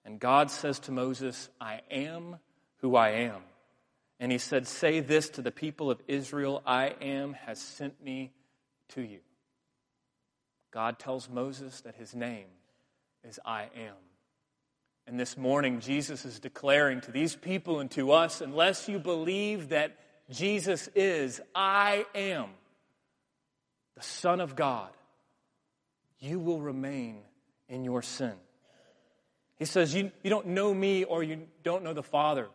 And 0.04 0.20
God 0.20 0.50
says 0.50 0.80
to 0.80 0.92
Moses, 0.92 1.50
I 1.62 1.82
am 1.92 2.38
who 2.78 2.96
I 2.96 3.10
am. 3.10 3.42
And 4.20 4.32
he 4.32 4.40
said, 4.40 4.66
Say 4.66 5.02
this 5.02 5.30
to 5.30 5.44
the 5.44 5.52
people 5.52 5.92
of 5.92 6.02
Israel 6.08 6.64
I 6.66 6.96
am 7.00 7.34
has 7.34 7.62
sent 7.62 8.04
me 8.04 8.32
to 8.96 9.02
you. 9.02 9.20
God 10.72 10.98
tells 10.98 11.30
Moses 11.30 11.82
that 11.82 11.94
his 11.94 12.16
name 12.16 12.48
is 13.24 13.40
I 13.46 13.66
am. 13.76 13.94
And 15.06 15.20
this 15.20 15.38
morning, 15.38 15.80
Jesus 15.80 16.26
is 16.26 16.40
declaring 16.40 17.02
to 17.02 17.12
these 17.12 17.36
people 17.36 17.80
and 17.80 17.92
to 17.92 18.14
us 18.14 18.42
unless 18.42 18.90
you 18.90 18.98
believe 18.98 19.70
that 19.70 19.96
Jesus 20.32 20.90
is, 20.96 21.40
I 21.54 22.08
am 22.16 22.48
the 23.96 24.02
Son 24.02 24.42
of 24.42 24.56
God, 24.56 24.90
you 26.18 26.40
will 26.40 26.62
remain 26.62 27.20
in 27.70 27.84
your 27.84 28.02
sin. 28.02 28.34
He 29.58 29.66
says, 29.66 29.94
you, 29.94 30.12
you 30.24 30.30
don't 30.30 30.48
know 30.48 30.74
me 30.74 31.04
or 31.04 31.24
you 31.24 31.48
don't 31.64 31.84
know 31.84 31.94
the 31.94 32.04
Father. 32.04 32.48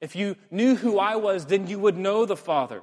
If 0.00 0.16
you 0.16 0.36
knew 0.50 0.74
who 0.74 0.98
I 0.98 1.16
was, 1.16 1.46
then 1.46 1.66
you 1.66 1.78
would 1.78 1.96
know 1.96 2.26
the 2.26 2.36
Father. 2.36 2.82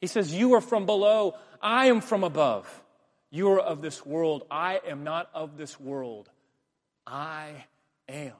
He 0.00 0.06
says, 0.06 0.32
You 0.32 0.54
are 0.54 0.60
from 0.60 0.86
below, 0.86 1.34
I 1.60 1.86
am 1.86 2.00
from 2.00 2.24
above. 2.24 2.82
You 3.30 3.50
are 3.52 3.60
of 3.60 3.80
this 3.80 4.04
world, 4.04 4.44
I 4.50 4.80
am 4.86 5.04
not 5.04 5.30
of 5.34 5.56
this 5.56 5.78
world. 5.78 6.28
I 7.06 7.66
am. 8.08 8.32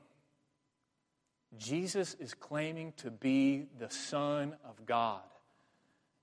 Jesus 1.58 2.14
is 2.20 2.34
claiming 2.34 2.92
to 2.98 3.10
be 3.10 3.66
the 3.78 3.90
Son 3.90 4.56
of 4.64 4.86
God. 4.86 5.22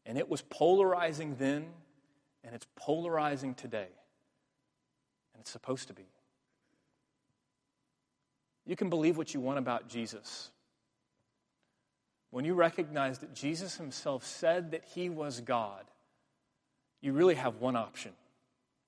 And 0.06 0.18
it 0.18 0.30
was 0.30 0.42
polarizing 0.42 1.36
then, 1.38 1.66
and 2.44 2.56
it's 2.56 2.68
polarizing 2.76 3.54
today. 3.54 3.90
And 5.38 5.44
it's 5.44 5.52
supposed 5.52 5.90
to 5.90 5.94
be. 5.94 6.08
You 8.66 8.76
can 8.76 8.90
believe 8.90 9.16
what 9.16 9.36
you 9.36 9.40
want 9.40 9.60
about 9.60 9.88
Jesus. 9.88 10.50
When 12.32 12.44
you 12.44 12.56
recognize 12.56 13.20
that 13.20 13.36
Jesus 13.36 13.78
himself 13.78 14.26
said 14.26 14.72
that 14.72 14.84
he 14.84 15.10
was 15.10 15.42
God, 15.42 15.86
you 17.02 17.14
really 17.14 17.36
have 17.36 17.58
one 17.58 17.76
option. 17.76 18.14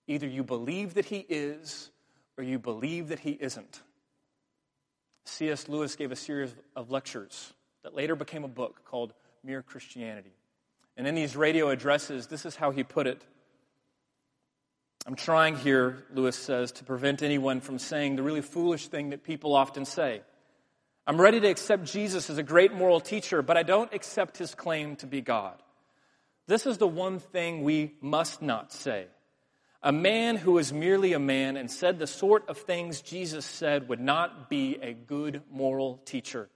Either 0.08 0.26
you 0.26 0.44
believe 0.44 0.96
that 0.96 1.06
he 1.06 1.24
is, 1.30 1.92
or 2.36 2.44
you 2.44 2.58
believe 2.58 3.10
that 3.10 3.20
he 3.20 3.32
isn't. 3.32 3.82
C.S. 5.26 5.70
Lewis 5.70 5.96
gave 5.96 6.12
a 6.12 6.16
series 6.16 6.56
of 6.76 6.90
lectures 6.90 7.54
that 7.84 7.94
later 7.94 8.16
became 8.16 8.44
a 8.44 8.48
book 8.50 8.82
called 8.86 9.14
Mere 9.44 9.62
Christianity. 9.62 10.34
And 10.98 11.06
in 11.06 11.14
these 11.14 11.36
radio 11.36 11.70
addresses, 11.70 12.28
this 12.28 12.46
is 12.46 12.56
how 12.56 12.72
he 12.72 12.84
put 12.84 13.06
it. 13.08 13.22
I'm 15.10 15.16
trying 15.16 15.56
here, 15.56 16.04
Lewis 16.14 16.36
says, 16.36 16.72
to 16.74 16.84
prevent 16.84 17.24
anyone 17.24 17.62
from 17.62 17.80
saying 17.80 18.16
the 18.16 18.22
really 18.22 18.44
foolish 18.44 18.90
thing 18.90 19.10
that 19.10 19.24
people 19.24 19.56
often 19.56 19.86
say. 19.86 20.22
I'm 21.08 21.20
ready 21.20 21.40
to 21.40 21.48
accept 21.48 21.86
Jesus 21.86 22.30
as 22.30 22.38
a 22.38 22.44
great 22.44 22.74
moral 22.74 23.00
teacher, 23.00 23.42
but 23.42 23.58
I 23.58 23.64
don't 23.64 23.92
accept 23.92 24.38
his 24.38 24.54
claim 24.54 24.98
to 24.98 25.08
be 25.08 25.22
God. 25.22 25.56
This 26.46 26.68
is 26.68 26.78
the 26.78 26.88
one 26.88 27.18
thing 27.18 27.64
we 27.64 27.96
must 28.02 28.44
not 28.44 28.72
say. 28.72 29.08
A 29.82 29.92
man 29.92 30.36
who 30.36 30.60
is 30.60 30.72
merely 30.72 31.14
a 31.14 31.20
man 31.20 31.58
and 31.58 31.72
said 31.72 31.98
the 31.98 32.06
sort 32.06 32.48
of 32.48 32.60
things 32.60 33.02
Jesus 33.02 33.48
said 33.48 33.90
would 33.90 34.00
not 34.00 34.48
be 34.48 34.78
a 34.80 34.94
good 34.94 35.42
moral 35.50 36.04
teacher. 36.06 36.50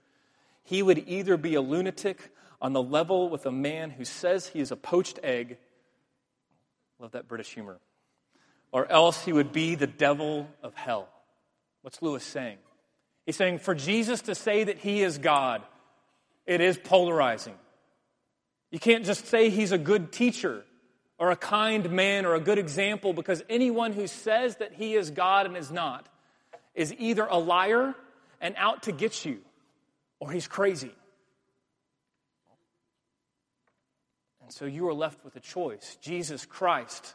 He 0.61 0.83
would 0.83 1.05
either 1.07 1.37
be 1.37 1.55
a 1.55 1.61
lunatic 1.61 2.31
on 2.61 2.73
the 2.73 2.83
level 2.83 3.31
with 3.31 3.47
a 3.47 3.51
man 3.51 3.89
who 3.89 4.05
says 4.05 4.45
he 4.45 4.59
is 4.59 4.71
a 4.71 4.77
poached 4.77 5.17
egg. 5.23 5.57
Love 6.99 7.13
that 7.13 7.27
British 7.27 7.51
humor. 7.51 7.79
Or 8.73 8.91
else 8.91 9.23
he 9.23 9.31
would 9.31 9.53
be 9.53 9.75
the 9.75 9.87
devil 9.87 10.49
of 10.61 10.73
hell. 10.73 11.07
What's 11.83 12.01
Lewis 12.01 12.23
saying? 12.23 12.57
He's 13.25 13.37
saying 13.37 13.59
for 13.59 13.75
Jesus 13.75 14.23
to 14.23 14.35
say 14.35 14.65
that 14.65 14.79
he 14.79 15.03
is 15.03 15.17
God, 15.19 15.61
it 16.45 16.59
is 16.59 16.77
polarizing. 16.77 17.53
You 18.71 18.79
can't 18.79 19.05
just 19.05 19.27
say 19.27 19.49
he's 19.49 19.71
a 19.71 19.77
good 19.77 20.11
teacher 20.11 20.65
or 21.19 21.29
a 21.29 21.35
kind 21.35 21.89
man 21.91 22.25
or 22.25 22.33
a 22.33 22.39
good 22.39 22.57
example 22.57 23.13
because 23.13 23.43
anyone 23.47 23.93
who 23.93 24.07
says 24.07 24.55
that 24.57 24.73
he 24.73 24.95
is 24.95 25.11
God 25.11 25.45
and 25.45 25.55
is 25.55 25.71
not 25.71 26.09
is 26.73 26.93
either 26.97 27.25
a 27.25 27.37
liar 27.37 27.93
and 28.41 28.55
out 28.57 28.83
to 28.83 28.91
get 28.91 29.23
you 29.23 29.39
or 30.19 30.31
he's 30.31 30.47
crazy. 30.47 30.91
And 34.41 34.51
so 34.51 34.65
you 34.65 34.87
are 34.87 34.93
left 34.93 35.23
with 35.23 35.35
a 35.35 35.39
choice. 35.39 35.97
Jesus 36.01 36.45
Christ, 36.45 37.13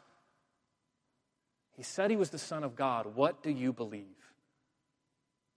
he 1.78 1.84
said 1.84 2.10
he 2.10 2.16
was 2.16 2.30
the 2.30 2.38
Son 2.38 2.64
of 2.64 2.74
God. 2.74 3.14
What 3.14 3.40
do 3.40 3.50
you 3.50 3.72
believe? 3.72 4.02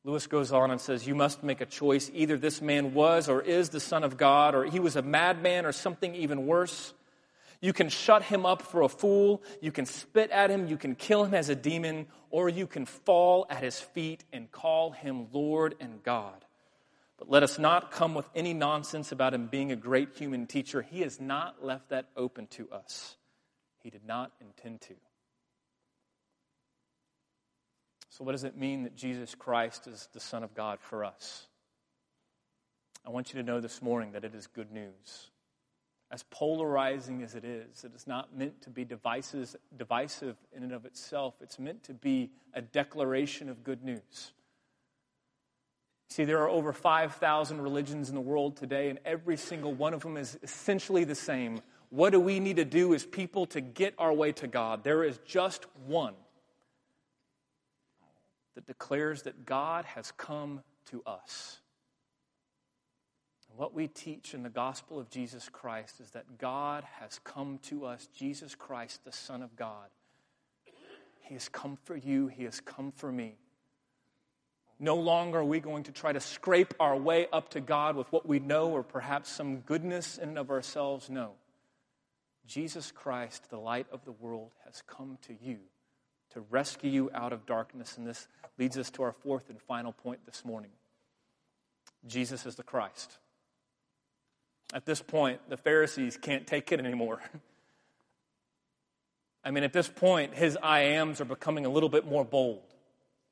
Lewis 0.03 0.27
goes 0.27 0.51
on 0.51 0.69
and 0.69 0.79
says, 0.79 1.07
You 1.07 1.15
must 1.15 1.41
make 1.41 1.61
a 1.61 1.65
choice. 1.65 2.11
Either 2.13 2.37
this 2.37 2.61
man 2.61 2.93
was 2.93 3.27
or 3.27 3.41
is 3.41 3.69
the 3.69 3.79
Son 3.79 4.03
of 4.03 4.17
God, 4.17 4.53
or 4.53 4.63
he 4.65 4.79
was 4.79 4.95
a 4.95 5.01
madman 5.01 5.65
or 5.65 5.71
something 5.71 6.13
even 6.13 6.45
worse. 6.45 6.93
You 7.59 7.73
can 7.73 7.89
shut 7.89 8.21
him 8.21 8.45
up 8.45 8.61
for 8.61 8.83
a 8.83 8.87
fool, 8.87 9.41
you 9.61 9.71
can 9.71 9.87
spit 9.87 10.29
at 10.29 10.51
him, 10.51 10.67
you 10.67 10.77
can 10.77 10.93
kill 10.93 11.25
him 11.25 11.33
as 11.33 11.49
a 11.49 11.55
demon, 11.55 12.05
or 12.29 12.49
you 12.49 12.67
can 12.67 12.85
fall 12.85 13.47
at 13.49 13.63
his 13.63 13.79
feet 13.79 14.23
and 14.31 14.51
call 14.51 14.91
him 14.91 15.25
Lord 15.33 15.73
and 15.79 16.03
God. 16.03 16.45
But 17.17 17.31
let 17.31 17.41
us 17.41 17.57
not 17.57 17.89
come 17.89 18.13
with 18.13 18.29
any 18.35 18.53
nonsense 18.53 19.11
about 19.11 19.33
him 19.33 19.47
being 19.47 19.71
a 19.71 19.75
great 19.75 20.09
human 20.15 20.45
teacher. 20.45 20.83
He 20.83 21.01
has 21.01 21.19
not 21.19 21.65
left 21.65 21.89
that 21.89 22.09
open 22.15 22.45
to 22.51 22.69
us. 22.71 23.15
He 23.79 23.89
did 23.89 24.05
not 24.05 24.31
intend 24.39 24.81
to. 24.81 24.93
So, 28.21 28.25
what 28.25 28.33
does 28.33 28.43
it 28.43 28.55
mean 28.55 28.83
that 28.83 28.95
Jesus 28.95 29.33
Christ 29.33 29.87
is 29.87 30.07
the 30.13 30.19
Son 30.19 30.43
of 30.43 30.53
God 30.53 30.79
for 30.79 31.03
us? 31.03 31.47
I 33.03 33.09
want 33.09 33.33
you 33.33 33.41
to 33.41 33.43
know 33.43 33.59
this 33.59 33.81
morning 33.81 34.11
that 34.11 34.23
it 34.23 34.35
is 34.35 34.45
good 34.45 34.71
news. 34.71 35.31
As 36.11 36.21
polarizing 36.29 37.23
as 37.23 37.33
it 37.33 37.43
is, 37.43 37.83
it 37.83 37.95
is 37.95 38.05
not 38.05 38.37
meant 38.37 38.61
to 38.61 38.69
be 38.69 38.85
divisive 38.85 39.55
in 40.55 40.61
and 40.61 40.71
of 40.71 40.85
itself. 40.85 41.33
It's 41.41 41.57
meant 41.57 41.81
to 41.85 41.95
be 41.95 42.29
a 42.53 42.61
declaration 42.61 43.49
of 43.49 43.63
good 43.63 43.83
news. 43.83 44.33
See, 46.11 46.23
there 46.23 46.43
are 46.43 46.49
over 46.49 46.73
5,000 46.73 47.59
religions 47.59 48.09
in 48.09 48.13
the 48.13 48.21
world 48.21 48.55
today, 48.55 48.91
and 48.91 48.99
every 49.03 49.35
single 49.35 49.73
one 49.73 49.95
of 49.95 50.03
them 50.03 50.15
is 50.15 50.37
essentially 50.43 51.05
the 51.05 51.15
same. 51.15 51.59
What 51.89 52.11
do 52.11 52.19
we 52.19 52.39
need 52.39 52.57
to 52.57 52.65
do 52.65 52.93
as 52.93 53.03
people 53.03 53.47
to 53.47 53.61
get 53.61 53.95
our 53.97 54.13
way 54.13 54.31
to 54.33 54.47
God? 54.47 54.83
There 54.83 55.03
is 55.03 55.19
just 55.25 55.65
one 55.87 56.13
that 58.55 58.65
declares 58.65 59.23
that 59.23 59.45
God 59.45 59.85
has 59.85 60.11
come 60.11 60.61
to 60.89 61.01
us. 61.05 61.59
What 63.55 63.73
we 63.73 63.87
teach 63.87 64.33
in 64.33 64.43
the 64.43 64.49
gospel 64.49 64.97
of 64.97 65.09
Jesus 65.09 65.49
Christ 65.49 65.99
is 65.99 66.11
that 66.11 66.37
God 66.37 66.83
has 66.99 67.19
come 67.23 67.59
to 67.63 67.85
us, 67.85 68.07
Jesus 68.15 68.55
Christ, 68.55 69.03
the 69.03 69.11
Son 69.11 69.41
of 69.41 69.55
God. 69.55 69.89
He 71.21 71.33
has 71.33 71.49
come 71.49 71.77
for 71.83 71.95
you, 71.95 72.27
He 72.27 72.45
has 72.45 72.59
come 72.61 72.91
for 72.91 73.11
me. 73.11 73.35
No 74.79 74.95
longer 74.95 75.39
are 75.39 75.45
we 75.45 75.59
going 75.59 75.83
to 75.83 75.91
try 75.91 76.11
to 76.11 76.19
scrape 76.19 76.73
our 76.79 76.97
way 76.97 77.27
up 77.31 77.49
to 77.49 77.61
God 77.61 77.95
with 77.95 78.11
what 78.11 78.27
we 78.27 78.39
know 78.39 78.71
or 78.71 78.81
perhaps 78.81 79.29
some 79.29 79.57
goodness 79.57 80.17
in 80.17 80.29
and 80.29 80.37
of 80.39 80.49
ourselves. 80.49 81.09
No. 81.09 81.33
Jesus 82.47 82.91
Christ, 82.91 83.49
the 83.51 83.59
light 83.59 83.85
of 83.91 84.03
the 84.05 84.11
world, 84.11 84.51
has 84.65 84.81
come 84.87 85.19
to 85.27 85.35
you 85.39 85.59
to 86.33 86.41
rescue 86.49 86.89
you 86.89 87.11
out 87.13 87.33
of 87.33 87.45
darkness. 87.45 87.97
And 87.97 88.07
this 88.07 88.27
leads 88.57 88.77
us 88.77 88.89
to 88.91 89.03
our 89.03 89.11
fourth 89.11 89.49
and 89.49 89.61
final 89.61 89.91
point 89.91 90.25
this 90.25 90.45
morning 90.45 90.71
Jesus 92.07 92.45
is 92.45 92.55
the 92.55 92.63
Christ. 92.63 93.17
At 94.73 94.85
this 94.85 95.01
point, 95.01 95.41
the 95.49 95.57
Pharisees 95.57 96.17
can't 96.17 96.47
take 96.47 96.71
it 96.71 96.79
anymore. 96.79 97.21
I 99.43 99.51
mean, 99.51 99.63
at 99.63 99.73
this 99.73 99.87
point, 99.87 100.33
his 100.33 100.57
I 100.61 100.81
ams 100.81 101.19
are 101.19 101.25
becoming 101.25 101.65
a 101.65 101.69
little 101.69 101.89
bit 101.89 102.05
more 102.05 102.23
bold. 102.23 102.61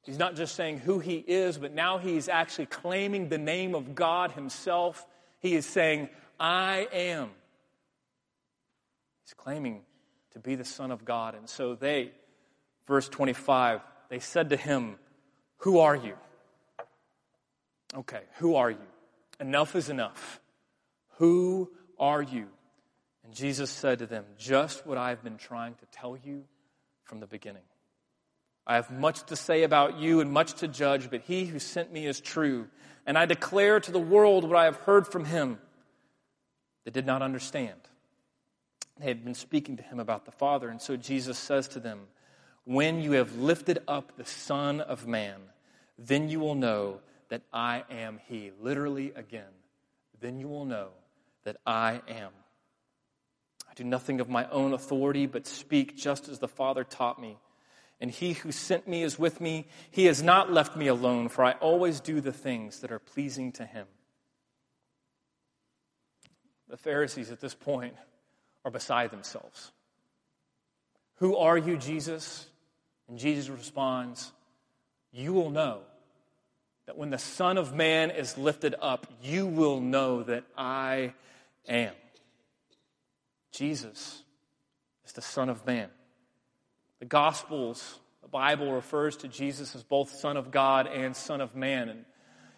He's 0.03 0.17
not 0.17 0.35
just 0.35 0.55
saying 0.55 0.79
who 0.79 0.99
he 0.99 1.17
is, 1.17 1.57
but 1.57 1.73
now 1.73 1.97
he's 1.97 2.29
actually 2.29 2.65
claiming 2.65 3.29
the 3.29 3.37
name 3.37 3.75
of 3.75 3.95
God 3.95 4.31
himself. 4.31 5.05
He 5.39 5.55
is 5.55 5.65
saying, 5.65 6.09
I 6.39 6.87
am. 6.91 7.29
He's 9.23 9.33
claiming 9.33 9.81
to 10.31 10.39
be 10.39 10.55
the 10.55 10.65
Son 10.65 10.91
of 10.91 11.05
God. 11.05 11.35
And 11.35 11.47
so 11.47 11.75
they, 11.75 12.11
verse 12.89 13.07
25, 13.07 13.81
they 14.09 14.19
said 14.19 14.49
to 14.49 14.57
him, 14.57 14.95
Who 15.59 15.79
are 15.79 15.95
you? 15.95 16.15
Okay, 17.95 18.21
who 18.39 18.55
are 18.55 18.69
you? 18.69 18.87
Enough 19.39 19.75
is 19.75 19.89
enough. 19.89 20.41
Who 21.19 21.71
are 21.97 22.21
you? 22.21 22.47
And 23.23 23.33
Jesus 23.33 23.69
said 23.69 23.99
to 23.99 24.07
them, 24.07 24.25
Just 24.37 24.85
what 24.85 24.97
I've 24.97 25.23
been 25.23 25.37
trying 25.37 25.75
to 25.75 25.85
tell 25.91 26.17
you 26.17 26.43
from 27.03 27.19
the 27.19 27.27
beginning. 27.27 27.61
I 28.67 28.75
have 28.75 28.91
much 28.91 29.23
to 29.27 29.35
say 29.35 29.63
about 29.63 29.99
you 29.99 30.19
and 30.19 30.31
much 30.31 30.55
to 30.55 30.67
judge, 30.67 31.09
but 31.09 31.21
he 31.21 31.45
who 31.45 31.59
sent 31.59 31.93
me 31.93 32.05
is 32.05 32.19
true. 32.19 32.67
And 33.05 33.17
I 33.17 33.25
declare 33.25 33.79
to 33.79 33.91
the 33.91 33.99
world 33.99 34.43
what 34.43 34.57
I 34.57 34.65
have 34.65 34.77
heard 34.77 35.07
from 35.07 35.25
him. 35.25 35.59
They 36.85 36.91
did 36.91 37.05
not 37.05 37.21
understand. 37.21 37.79
They 38.99 39.07
had 39.07 39.23
been 39.23 39.35
speaking 39.35 39.77
to 39.77 39.83
him 39.83 39.99
about 39.99 40.25
the 40.25 40.31
Father. 40.31 40.69
And 40.69 40.81
so 40.81 40.97
Jesus 40.97 41.37
says 41.37 41.67
to 41.69 41.79
them, 41.79 42.01
When 42.69 43.01
you 43.01 43.13
have 43.13 43.35
lifted 43.35 43.79
up 43.87 44.15
the 44.15 44.25
Son 44.25 44.79
of 44.79 45.07
Man, 45.07 45.39
then 45.97 46.29
you 46.29 46.39
will 46.39 46.53
know 46.53 46.99
that 47.29 47.41
I 47.51 47.83
am 47.89 48.19
he. 48.27 48.51
Literally, 48.61 49.11
again, 49.15 49.49
then 50.21 50.37
you 50.37 50.47
will 50.47 50.65
know 50.65 50.89
that 51.45 51.57
I 51.65 52.01
am. 52.07 52.29
I 53.67 53.73
do 53.73 53.83
nothing 53.83 54.21
of 54.21 54.29
my 54.29 54.47
own 54.49 54.73
authority, 54.73 55.25
but 55.25 55.47
speak 55.47 55.97
just 55.97 56.29
as 56.29 56.37
the 56.37 56.47
Father 56.47 56.83
taught 56.83 57.19
me. 57.19 57.39
And 57.99 58.11
he 58.11 58.33
who 58.33 58.51
sent 58.51 58.87
me 58.87 59.01
is 59.01 59.17
with 59.17 59.41
me. 59.41 59.65
He 59.89 60.05
has 60.05 60.21
not 60.21 60.53
left 60.53 60.77
me 60.77 60.85
alone, 60.85 61.29
for 61.29 61.43
I 61.43 61.53
always 61.53 61.99
do 61.99 62.21
the 62.21 62.31
things 62.31 62.81
that 62.81 62.91
are 62.91 62.99
pleasing 62.99 63.51
to 63.53 63.65
him. 63.65 63.87
The 66.67 66.77
Pharisees 66.77 67.31
at 67.31 67.39
this 67.39 67.55
point 67.55 67.95
are 68.63 68.69
beside 68.69 69.09
themselves. 69.09 69.71
Who 71.15 71.35
are 71.35 71.57
you, 71.57 71.75
Jesus? 71.75 72.45
And 73.09 73.17
Jesus 73.17 73.49
responds, 73.49 74.31
You 75.11 75.33
will 75.33 75.49
know 75.49 75.81
that 76.85 76.97
when 76.97 77.09
the 77.09 77.17
Son 77.17 77.57
of 77.57 77.73
Man 77.75 78.11
is 78.11 78.37
lifted 78.37 78.75
up, 78.81 79.07
you 79.21 79.45
will 79.45 79.79
know 79.79 80.23
that 80.23 80.43
I 80.57 81.13
am. 81.67 81.93
Jesus 83.51 84.23
is 85.05 85.13
the 85.13 85.21
Son 85.21 85.49
of 85.49 85.65
Man. 85.65 85.89
The 86.99 87.05
Gospels, 87.05 87.99
the 88.21 88.27
Bible 88.27 88.71
refers 88.71 89.17
to 89.17 89.27
Jesus 89.27 89.75
as 89.75 89.83
both 89.83 90.11
Son 90.11 90.37
of 90.37 90.51
God 90.51 90.87
and 90.87 91.15
Son 91.15 91.41
of 91.41 91.55
Man. 91.55 91.89
And 91.89 92.05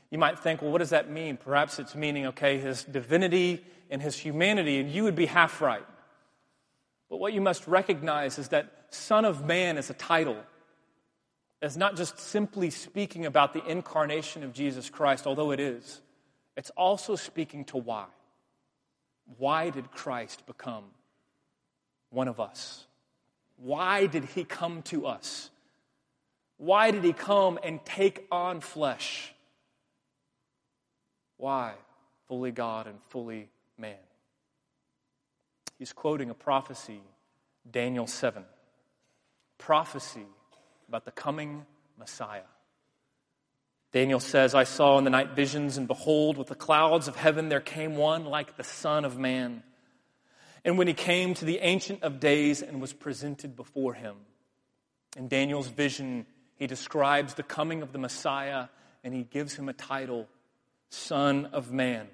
you 0.10 0.18
might 0.18 0.40
think, 0.40 0.62
well, 0.62 0.72
what 0.72 0.80
does 0.80 0.90
that 0.90 1.10
mean? 1.10 1.38
Perhaps 1.38 1.80
it's 1.80 1.96
meaning, 1.96 2.28
okay, 2.28 2.58
his 2.58 2.84
divinity 2.84 3.66
and 3.90 4.02
his 4.02 4.18
humanity, 4.18 4.80
and 4.80 4.90
you 4.90 5.04
would 5.04 5.16
be 5.16 5.26
half 5.26 5.62
right. 5.62 5.86
But 7.12 7.20
what 7.20 7.34
you 7.34 7.42
must 7.42 7.68
recognize 7.68 8.40
is 8.40 8.48
that 8.48 8.72
Son 8.90 9.26
of 9.26 9.46
Man 9.46 9.78
is 9.78 9.90
a 9.90 9.94
title. 9.94 10.38
It's 11.62 11.76
not 11.76 11.98
just 11.98 12.18
simply 12.18 12.70
speaking 12.70 13.26
about 13.26 13.52
the 13.52 13.64
incarnation 13.66 14.44
of 14.46 14.54
Jesus 14.54 14.90
Christ, 14.90 15.28
although 15.28 15.52
it 15.52 15.60
is. 15.60 16.02
It's 16.56 16.70
also 16.72 17.18
speaking 17.18 17.66
to 17.66 17.78
why. 17.78 18.06
Why 19.38 19.72
did 19.72 19.92
Christ 19.92 20.46
become 20.46 20.86
one 22.12 22.30
of 22.30 22.40
us? 22.40 22.86
Why 23.58 24.06
did 24.06 24.24
he 24.24 24.46
come 24.46 24.82
to 24.84 25.06
us? 25.06 25.50
Why 26.56 26.92
did 26.92 27.04
he 27.04 27.12
come 27.12 27.60
and 27.62 27.84
take 27.84 28.26
on 28.32 28.62
flesh? 28.62 29.34
Why? 31.36 31.74
Fully 32.30 32.52
God 32.52 32.88
and 32.88 33.04
fully 33.10 33.50
man. 33.78 33.98
He's 35.82 35.94
quoting 35.94 36.30
a 36.30 36.36
prophecy, 36.36 37.02
Daniel 37.72 38.06
7. 38.06 38.46
Prophecy 39.58 40.28
about 40.88 41.06
the 41.06 41.12
coming 41.12 41.66
Messiah. 41.98 42.44
Daniel 43.92 44.20
says, 44.20 44.54
I 44.54 44.64
saw 44.64 45.00
in 45.00 45.06
the 45.06 45.10
night 45.10 45.32
visions, 45.32 45.80
and 45.80 45.88
behold, 45.88 46.38
with 46.38 46.50
the 46.50 46.56
clouds 46.56 47.08
of 47.08 47.16
heaven 47.16 47.50
there 47.50 47.60
came 47.60 47.96
one 47.96 48.26
like 48.26 48.58
the 48.58 48.64
Son 48.64 49.06
of 49.06 49.18
Man. 49.18 49.64
And 50.64 50.78
when 50.78 50.86
he 50.86 50.94
came 50.94 51.34
to 51.34 51.46
the 51.46 51.58
Ancient 51.58 52.04
of 52.04 52.20
Days 52.20 52.62
and 52.62 52.80
was 52.80 52.94
presented 52.94 53.56
before 53.56 53.96
him, 53.96 54.18
in 55.18 55.30
Daniel's 55.30 55.70
vision, 55.70 56.28
he 56.58 56.68
describes 56.68 57.34
the 57.34 57.42
coming 57.42 57.82
of 57.82 57.92
the 57.92 57.98
Messiah 57.98 58.68
and 59.04 59.16
he 59.16 59.24
gives 59.24 59.56
him 59.56 59.68
a 59.68 59.74
title, 59.74 60.28
Son 60.90 61.48
of 61.48 61.72
Man. 61.72 62.08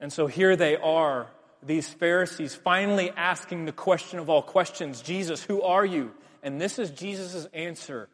And 0.00 0.10
so 0.10 0.26
here 0.26 0.56
they 0.56 0.78
are, 0.78 1.26
these 1.62 1.88
Pharisees, 1.88 2.54
finally 2.54 3.10
asking 3.10 3.66
the 3.66 3.72
question 3.72 4.18
of 4.18 4.30
all 4.30 4.42
questions 4.42 5.02
Jesus, 5.02 5.42
who 5.42 5.62
are 5.62 5.84
you? 5.84 6.12
And 6.42 6.60
this 6.60 6.78
is 6.78 6.90
Jesus' 6.90 7.46
answer 7.52 8.08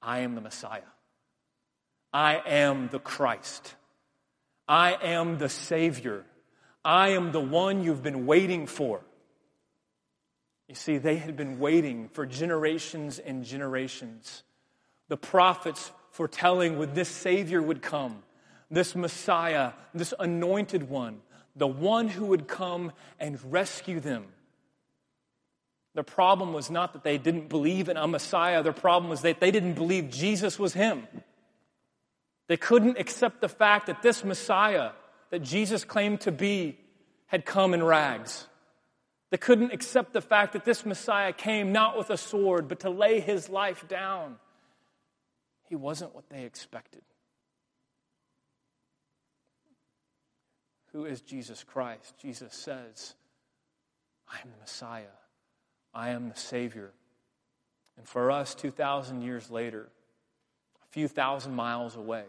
I 0.00 0.20
am 0.20 0.34
the 0.34 0.40
Messiah. 0.40 0.82
I 2.12 2.40
am 2.46 2.88
the 2.88 2.98
Christ. 2.98 3.74
I 4.68 4.96
am 5.02 5.38
the 5.38 5.48
Savior. 5.48 6.24
I 6.84 7.10
am 7.10 7.32
the 7.32 7.40
one 7.40 7.82
you've 7.82 8.02
been 8.02 8.26
waiting 8.26 8.66
for. 8.66 9.00
You 10.68 10.74
see, 10.74 10.98
they 10.98 11.16
had 11.16 11.36
been 11.36 11.58
waiting 11.58 12.08
for 12.08 12.24
generations 12.24 13.18
and 13.18 13.44
generations. 13.44 14.42
The 15.08 15.16
prophets 15.16 15.92
foretelling 16.12 16.78
when 16.78 16.94
this 16.94 17.08
Savior 17.08 17.60
would 17.60 17.82
come, 17.82 18.22
this 18.70 18.94
Messiah, 18.94 19.72
this 19.92 20.14
anointed 20.18 20.88
one, 20.88 21.20
the 21.56 21.66
one 21.66 22.08
who 22.08 22.26
would 22.26 22.48
come 22.48 22.92
and 23.20 23.38
rescue 23.52 24.00
them. 24.00 24.26
The 25.94 26.02
problem 26.02 26.52
was 26.52 26.70
not 26.70 26.92
that 26.92 27.04
they 27.04 27.18
didn't 27.18 27.48
believe 27.48 27.88
in 27.88 27.96
a 27.96 28.06
Messiah, 28.06 28.62
their 28.62 28.72
problem 28.72 29.08
was 29.08 29.22
that 29.22 29.40
they 29.40 29.50
didn't 29.50 29.74
believe 29.74 30.10
Jesus 30.10 30.58
was 30.58 30.74
Him. 30.74 31.06
They 32.48 32.56
couldn't 32.56 32.98
accept 32.98 33.40
the 33.40 33.48
fact 33.48 33.86
that 33.86 34.02
this 34.02 34.24
Messiah, 34.24 34.90
that 35.30 35.42
Jesus 35.42 35.84
claimed 35.84 36.22
to 36.22 36.32
be 36.32 36.78
had 37.26 37.46
come 37.46 37.74
in 37.74 37.82
rags. 37.82 38.46
They 39.30 39.38
couldn't 39.38 39.72
accept 39.72 40.12
the 40.12 40.20
fact 40.20 40.52
that 40.52 40.64
this 40.64 40.84
Messiah 40.84 41.32
came 41.32 41.72
not 41.72 41.96
with 41.96 42.10
a 42.10 42.16
sword, 42.16 42.68
but 42.68 42.80
to 42.80 42.90
lay 42.90 43.20
his 43.20 43.48
life 43.48 43.88
down. 43.88 44.36
He 45.68 45.74
wasn't 45.74 46.14
what 46.14 46.28
they 46.28 46.44
expected. 46.44 47.02
Who 50.94 51.06
is 51.06 51.20
Jesus 51.20 51.64
Christ? 51.64 52.14
Jesus 52.22 52.54
says, 52.54 53.14
I 54.32 54.36
am 54.36 54.50
the 54.52 54.60
Messiah. 54.60 55.02
I 55.92 56.10
am 56.10 56.28
the 56.28 56.36
Savior. 56.36 56.92
And 57.98 58.06
for 58.06 58.30
us, 58.30 58.54
2,000 58.54 59.20
years 59.20 59.50
later, 59.50 59.88
a 60.82 60.86
few 60.92 61.08
thousand 61.08 61.54
miles 61.54 61.96
away, 61.96 62.24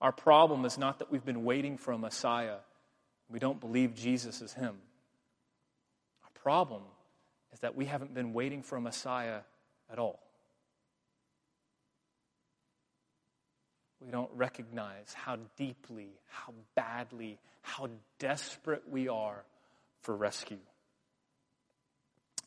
Our 0.00 0.12
problem 0.12 0.64
is 0.64 0.76
not 0.76 0.98
that 0.98 1.10
we've 1.10 1.24
been 1.24 1.44
waiting 1.44 1.78
for 1.78 1.92
a 1.92 1.98
Messiah. 1.98 2.56
We 3.30 3.38
don't 3.38 3.60
believe 3.60 3.94
Jesus 3.94 4.42
is 4.42 4.52
him. 4.52 4.76
Our 6.24 6.30
problem 6.34 6.82
is 7.52 7.60
that 7.60 7.76
we 7.76 7.86
haven't 7.86 8.12
been 8.14 8.32
waiting 8.32 8.62
for 8.62 8.76
a 8.76 8.80
Messiah 8.80 9.40
at 9.90 9.98
all. 9.98 10.25
We 14.04 14.10
don't 14.10 14.30
recognize 14.34 15.14
how 15.14 15.38
deeply, 15.56 16.10
how 16.28 16.52
badly, 16.74 17.38
how 17.62 17.88
desperate 18.18 18.82
we 18.88 19.08
are 19.08 19.44
for 20.02 20.14
rescue. 20.14 20.58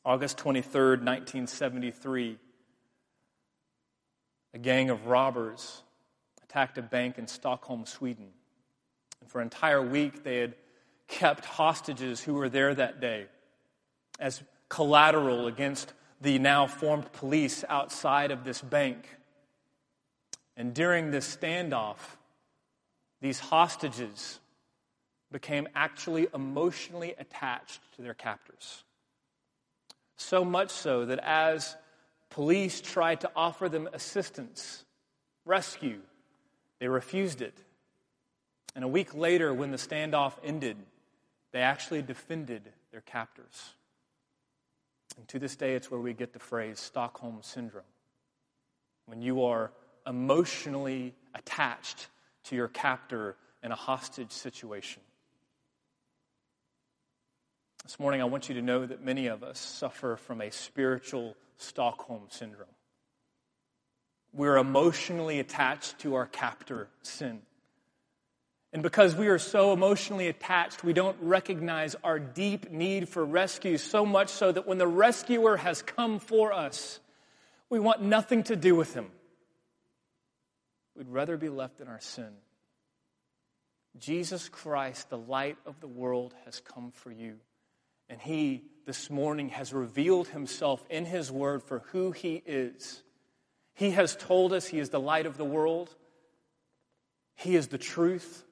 August 0.06 0.38
23rd, 0.38 1.04
1973, 1.04 2.38
a 4.54 4.58
gang 4.58 4.90
of 4.90 5.08
robbers 5.08 5.84
attacked 6.44 6.78
a 6.78 6.82
bank 6.82 7.18
in 7.18 7.28
Stockholm, 7.28 7.86
Sweden. 7.86 8.28
And 9.22 9.30
for 9.30 9.42
an 9.42 9.46
entire 9.46 9.82
week, 9.82 10.24
they 10.24 10.38
had 10.38 10.56
kept 11.08 11.46
hostages 11.46 12.22
who 12.22 12.36
were 12.36 12.50
there 12.50 12.74
that 12.74 13.02
day 13.02 13.26
as 14.20 14.42
collateral 14.70 15.48
against 15.48 15.94
the 16.22 16.40
now 16.40 16.68
formed 16.68 17.12
police 17.12 17.64
outside 17.68 18.32
of 18.32 18.44
this 18.44 18.62
bank. 18.62 19.18
And 20.60 20.74
during 20.74 21.10
this 21.10 21.38
standoff, 21.38 21.96
these 23.22 23.40
hostages 23.40 24.40
became 25.32 25.70
actually 25.74 26.28
emotionally 26.34 27.16
attached 27.18 27.80
to 27.96 28.02
their 28.02 28.14
captors. 28.14 28.84
So 30.18 30.44
much 30.44 30.70
so 30.70 31.06
that 31.06 31.20
as 31.20 31.78
police 32.30 32.82
tried 32.82 33.22
to 33.22 33.32
offer 33.38 33.70
them 33.70 33.88
assistance, 33.94 34.84
rescue, 35.46 36.02
they 36.80 36.90
refused 36.90 37.42
it. 37.42 37.58
And 38.76 38.84
a 38.84 38.88
week 38.90 39.16
later, 39.16 39.54
when 39.54 39.72
the 39.72 39.78
standoff 39.78 40.34
ended, 40.44 40.76
they 41.54 41.62
actually 41.62 42.02
defended 42.02 42.64
their 42.92 43.02
captors. 43.02 43.76
And 45.16 45.26
to 45.30 45.40
this 45.40 45.56
day, 45.56 45.76
it's 45.76 45.90
where 45.90 46.02
we 46.02 46.14
get 46.14 46.34
the 46.34 46.40
phrase 46.40 46.82
Stockholm 46.82 47.38
Syndrome. 47.44 47.84
When 49.06 49.22
you 49.22 49.46
are 49.46 49.72
emotionally 50.06 51.14
attached 51.36 52.08
to 52.46 52.56
your 52.56 52.68
captor 52.68 53.36
in 53.64 53.72
a 53.72 53.76
hostage 53.76 54.32
situation. 54.32 55.02
This 57.84 58.00
morning, 58.00 58.22
I 58.22 58.26
want 58.26 58.50
you 58.50 58.56
to 58.56 58.62
know 58.62 58.86
that 58.86 59.04
many 59.04 59.28
of 59.28 59.44
us 59.44 59.60
suffer 59.60 60.16
from 60.16 60.42
a 60.42 60.52
spiritual 60.52 61.36
Stockholm 61.58 62.24
Syndrome. 62.30 62.68
We're 64.34 64.58
emotionally 64.58 65.40
attached 65.40 66.00
to 66.00 66.16
our 66.16 66.28
captor, 66.28 66.88
sin. 67.02 67.42
And 68.72 68.84
because 68.84 69.16
we 69.16 69.28
are 69.28 69.40
so 69.40 69.74
emotionally 69.74 70.28
attached, 70.28 70.84
we 70.84 70.94
don't 70.94 71.18
recognize 71.22 71.96
our 72.04 72.20
deep 72.20 72.70
need 72.70 73.10
for 73.10 73.26
rescue, 73.26 73.78
so 73.80 74.06
much 74.06 74.30
so 74.30 74.52
that 74.52 74.68
when 74.68 74.78
the 74.78 74.88
rescuer 74.88 75.58
has 75.58 75.82
come 75.82 76.20
for 76.20 76.54
us, 76.54 77.00
we 77.70 77.80
want 77.80 78.04
nothing 78.04 78.44
to 78.44 78.56
do 78.56 78.76
with 78.76 78.94
him. 78.94 79.08
We'd 81.00 81.08
rather 81.08 81.38
be 81.38 81.50
left 81.50 81.82
in 81.82 81.88
our 81.88 82.00
sin. 82.00 82.30
Jesus 83.98 84.50
Christ, 84.50 85.10
the 85.10 85.18
light 85.18 85.58
of 85.66 85.80
the 85.80 85.88
world, 85.88 86.36
has 86.46 86.60
come 86.60 86.92
for 86.92 87.12
you. 87.12 87.38
And 88.08 88.22
he, 88.22 88.66
this 88.86 89.10
morning, 89.10 89.50
has 89.50 89.74
revealed 89.74 90.28
himself 90.28 90.84
in 90.92 91.06
his 91.06 91.32
word 91.32 91.64
for 91.64 91.80
who 91.92 92.12
he 92.12 92.44
is. 92.46 93.02
He 93.80 93.92
has 93.92 94.14
told 94.14 94.52
us 94.52 94.68
He 94.68 94.78
is 94.78 94.90
the 94.90 95.00
light 95.00 95.26
of 95.26 95.38
the 95.38 95.46
world, 95.46 95.96
He 97.36 97.56
is 97.56 97.70
the 97.70 97.78
truth, 97.78 98.44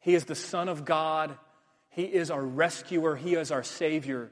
He 0.00 0.14
is 0.14 0.26
the 0.26 0.34
Son 0.34 0.68
of 0.68 0.84
God, 0.84 1.38
He 1.88 2.02
is 2.02 2.30
our 2.30 2.44
rescuer, 2.44 3.16
He 3.16 3.34
is 3.34 3.50
our 3.50 3.62
Savior. 3.62 4.30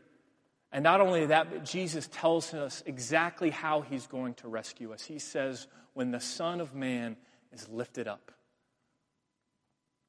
And 0.75 0.83
not 0.83 1.01
only 1.01 1.27
that, 1.27 1.51
but 1.51 1.65
Jesus 1.65 2.09
tells 2.13 2.53
us 2.53 2.83
exactly 2.85 3.51
how 3.51 3.83
He's 3.83 4.09
going 4.09 4.35
to 4.35 4.49
rescue 4.49 4.93
us. 4.93 5.05
He 5.05 5.21
says, 5.21 5.69
when 5.95 6.11
the 6.11 6.19
Son 6.19 6.61
of 6.61 6.75
Man 6.75 7.17
is 7.53 7.69
lifted 7.69 8.09
up. 8.09 8.33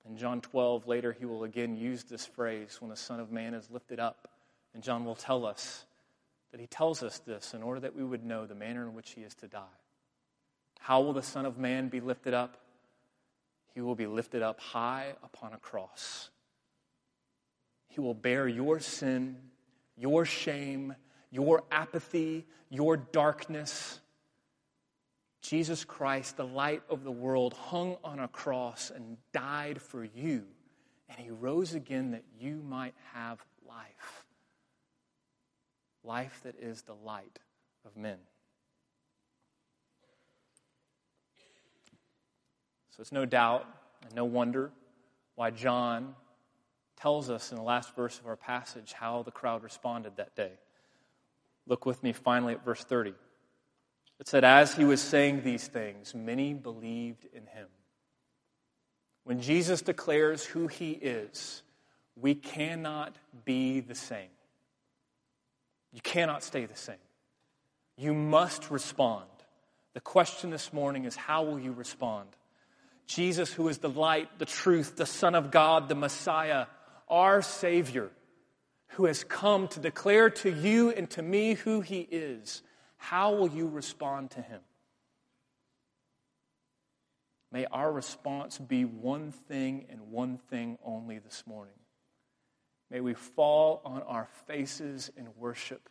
In 0.10 0.18
John 0.18 0.42
12, 0.42 0.88
later, 0.88 1.12
he 1.14 1.26
will 1.26 1.44
again 1.44 1.78
use 1.78 2.04
this 2.04 2.26
phrase, 2.26 2.78
when 2.80 2.90
the 2.90 2.96
Son 2.96 3.20
of 3.20 3.32
Man 3.32 3.54
is 3.54 3.70
lifted 3.70 4.00
up. 4.00 4.28
And 4.74 4.82
John 4.82 5.06
will 5.06 5.16
tell 5.16 5.46
us 5.46 5.86
that 6.52 6.60
he 6.60 6.66
tells 6.66 7.04
us 7.04 7.20
this 7.20 7.54
in 7.54 7.62
order 7.62 7.82
that 7.82 7.96
we 7.96 8.04
would 8.04 8.26
know 8.26 8.48
the 8.48 8.56
manner 8.56 8.88
in 8.88 8.96
which 8.96 9.12
he 9.12 9.22
is 9.22 9.36
to 9.36 9.48
die. 9.48 9.62
How 10.80 11.02
will 11.02 11.14
the 11.14 11.22
Son 11.22 11.46
of 11.46 11.60
Man 11.60 11.90
be 11.90 12.00
lifted 12.00 12.34
up? 12.34 12.58
He 13.76 13.82
will 13.82 13.96
be 13.96 14.08
lifted 14.08 14.42
up 14.42 14.60
high 14.60 15.14
upon 15.24 15.54
a 15.54 15.58
cross. 15.58 16.32
He 17.88 18.02
will 18.02 18.16
bear 18.16 18.48
your 18.48 18.80
sin, 18.80 19.38
your 19.98 20.26
shame, 20.26 20.96
your 21.32 21.64
apathy, 21.72 22.46
your 22.70 22.98
darkness. 22.98 24.00
Jesus 25.42 25.86
Christ, 25.86 26.38
the 26.38 26.46
light 26.46 26.82
of 26.90 27.04
the 27.04 27.12
world, 27.12 27.54
hung 27.54 27.98
on 28.04 28.20
a 28.20 28.28
cross 28.28 28.92
and 28.94 29.18
died 29.32 29.82
for 29.82 30.04
you. 30.04 30.46
And 31.10 31.20
he 31.20 31.30
rose 31.30 31.76
again 31.76 32.12
that 32.12 32.24
you 32.40 32.64
might 32.68 32.96
have 33.14 33.44
life. 33.68 34.26
Life 36.04 36.42
that 36.44 36.56
is 36.60 36.82
the 36.82 36.96
light 36.96 37.40
of 37.86 37.96
men. 37.96 38.18
So 42.90 43.02
it's 43.02 43.12
no 43.12 43.26
doubt 43.26 43.68
and 44.04 44.16
no 44.16 44.26
wonder 44.26 44.72
why 45.36 45.52
John 45.52 46.16
tells 46.98 47.30
us 47.30 47.52
in 47.52 47.58
the 47.58 47.64
last 47.64 47.96
verse 47.96 48.20
of 48.20 48.28
our 48.28 48.36
passage 48.36 48.94
how 48.94 49.24
the 49.24 49.32
crowd 49.32 49.64
responded 49.64 50.18
that 50.18 50.36
day. 50.36 50.52
Look 51.68 51.86
with 51.86 52.04
me 52.04 52.14
finally 52.14 52.54
at 52.54 52.64
verse 52.64 52.84
30. 52.84 53.14
It 54.20 54.28
said, 54.28 54.44
As 54.44 54.74
he 54.74 54.86
was 54.86 55.02
saying 55.02 55.44
these 55.44 55.68
things, 55.68 56.14
many 56.14 56.54
believed 56.54 57.26
in 57.34 57.46
him. 57.48 57.68
When 59.24 59.42
Jesus 59.42 59.82
declares 59.82 60.46
who 60.46 60.68
he 60.68 60.92
is, 60.92 61.64
we 62.16 62.36
cannot 62.36 63.16
be 63.44 63.80
the 63.80 63.96
same. 63.96 64.30
You 65.92 66.02
cannot 66.02 66.44
stay 66.44 66.66
the 66.66 66.76
same. 66.76 66.96
You 67.98 68.14
must 68.14 68.70
respond. 68.70 69.26
The 69.94 70.02
question 70.02 70.50
this 70.50 70.72
morning 70.72 71.06
is 71.06 71.16
how 71.16 71.44
will 71.44 71.60
you 71.60 71.72
respond? 71.72 72.28
Jesus, 73.08 73.52
who 73.52 73.68
is 73.68 73.78
the 73.78 73.90
light, 73.90 74.40
the 74.40 74.46
truth, 74.46 74.96
the 74.96 75.06
Son 75.06 75.36
of 75.36 75.52
God, 75.52 75.88
the 75.88 75.96
Messiah, 75.96 76.66
our 77.08 77.42
Savior, 77.42 78.10
who 78.90 79.06
has 79.06 79.24
come 79.24 79.68
to 79.70 79.80
declare 79.80 80.30
to 80.30 80.52
you 80.52 80.92
and 80.92 81.10
to 81.12 81.22
me 81.22 81.54
who 81.54 81.82
He 81.82 82.00
is, 82.00 82.62
how 82.98 83.34
will 83.36 83.50
you 83.50 83.68
respond 83.68 84.32
to 84.32 84.42
Him? 84.42 84.62
May 87.52 87.66
our 87.66 87.92
response 87.92 88.58
be 88.58 88.84
one 88.84 89.32
thing 89.32 89.86
and 89.90 90.12
one 90.12 90.38
thing 90.38 90.78
only 90.84 91.20
this 91.20 91.44
morning. 91.46 91.76
May 92.92 93.00
we 93.00 93.14
fall 93.14 93.82
on 93.86 94.02
our 94.04 94.28
faces 94.46 95.12
in 95.16 95.28
worship. 95.38 95.90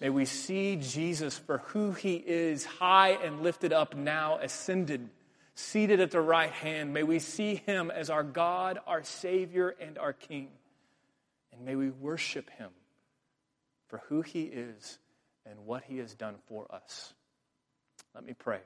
May 0.00 0.10
we 0.10 0.24
see 0.24 0.76
Jesus 0.76 1.38
for 1.38 1.58
who 1.58 1.92
he 1.92 2.14
is, 2.14 2.64
high 2.64 3.10
and 3.10 3.42
lifted 3.42 3.72
up 3.72 3.94
now, 3.94 4.38
ascended 4.38 5.08
seated 5.54 6.00
at 6.00 6.10
the 6.10 6.20
right 6.20 6.50
hand. 6.50 6.94
May 6.94 7.02
we 7.02 7.18
see 7.18 7.56
him 7.56 7.90
as 7.90 8.10
our 8.10 8.22
God, 8.22 8.78
our 8.86 9.02
Savior, 9.02 9.74
and 9.80 9.98
our 9.98 10.12
King. 10.12 10.48
And 11.52 11.64
may 11.64 11.76
we 11.76 11.90
worship 11.90 12.50
him 12.50 12.70
for 13.88 14.02
who 14.08 14.22
he 14.22 14.42
is 14.42 14.98
and 15.44 15.66
what 15.66 15.84
he 15.84 15.98
has 15.98 16.14
done 16.14 16.36
for 16.46 16.66
us. 16.74 17.12
Let 18.14 18.24
me 18.24 18.34
pray. 18.38 18.60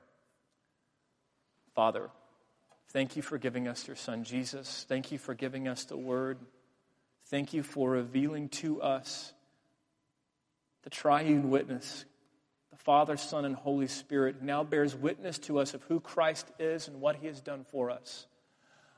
Father, 1.75 2.09
thank 2.89 3.15
you 3.15 3.21
for 3.21 3.37
giving 3.37 3.67
us 3.67 3.87
your 3.87 3.95
Son, 3.95 4.23
Jesus. 4.23 4.85
Thank 4.87 5.11
you 5.11 5.17
for 5.17 5.33
giving 5.33 5.67
us 5.67 5.85
the 5.85 5.97
Word. 5.97 6.37
Thank 7.25 7.53
you 7.53 7.61
for 7.61 7.91
revealing 7.91 8.49
to 8.49 8.81
us 8.81 9.33
the 10.83 10.89
triune 10.89 11.49
witness 11.49 12.05
Father, 12.87 13.17
Son, 13.17 13.43
and 13.43 13.53
Holy 13.53 13.87
Spirit, 13.87 14.41
now 14.41 14.63
bears 14.63 14.95
witness 14.95 15.37
to 15.39 15.59
us 15.59 15.73
of 15.73 15.83
who 15.83 15.99
Christ 15.99 16.49
is 16.57 16.87
and 16.87 17.01
what 17.01 17.17
he 17.17 17.27
has 17.27 17.41
done 17.41 17.65
for 17.69 17.91
us. 17.91 18.27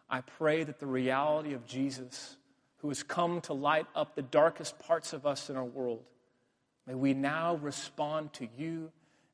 I 0.08 0.22
pray 0.22 0.64
that 0.64 0.80
the 0.80 0.86
reality 0.86 1.56
of 1.56 1.66
Jesus, 1.66 2.38
who 2.78 2.90
has 2.90 3.02
come 3.02 3.42
to 3.42 3.54
light 3.54 3.88
up 3.96 4.14
the 4.14 4.22
darkest 4.22 4.78
parts 4.78 5.12
of 5.12 5.26
us 5.26 5.50
in 5.50 5.56
our 5.56 5.66
world, 5.66 6.04
may 6.86 6.94
we 6.94 7.16
now 7.16 7.56
respond 7.56 8.32
to 8.34 8.48
you 8.60 8.92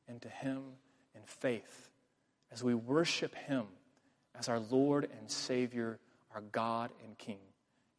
and 0.08 0.22
to 0.22 0.30
him 0.30 0.62
in 1.14 1.22
faith 1.26 1.90
as 2.50 2.64
we 2.64 2.74
worship 2.74 3.36
him 3.36 3.66
as 4.40 4.48
our 4.48 4.62
Lord 4.62 5.10
and 5.20 5.30
Savior, 5.30 6.00
our 6.34 6.44
God 6.54 6.92
and 7.04 7.18
King. 7.18 7.40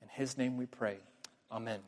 In 0.00 0.08
his 0.08 0.38
name 0.38 0.56
we 0.56 0.64
pray. 0.64 0.96
Amen. 1.52 1.80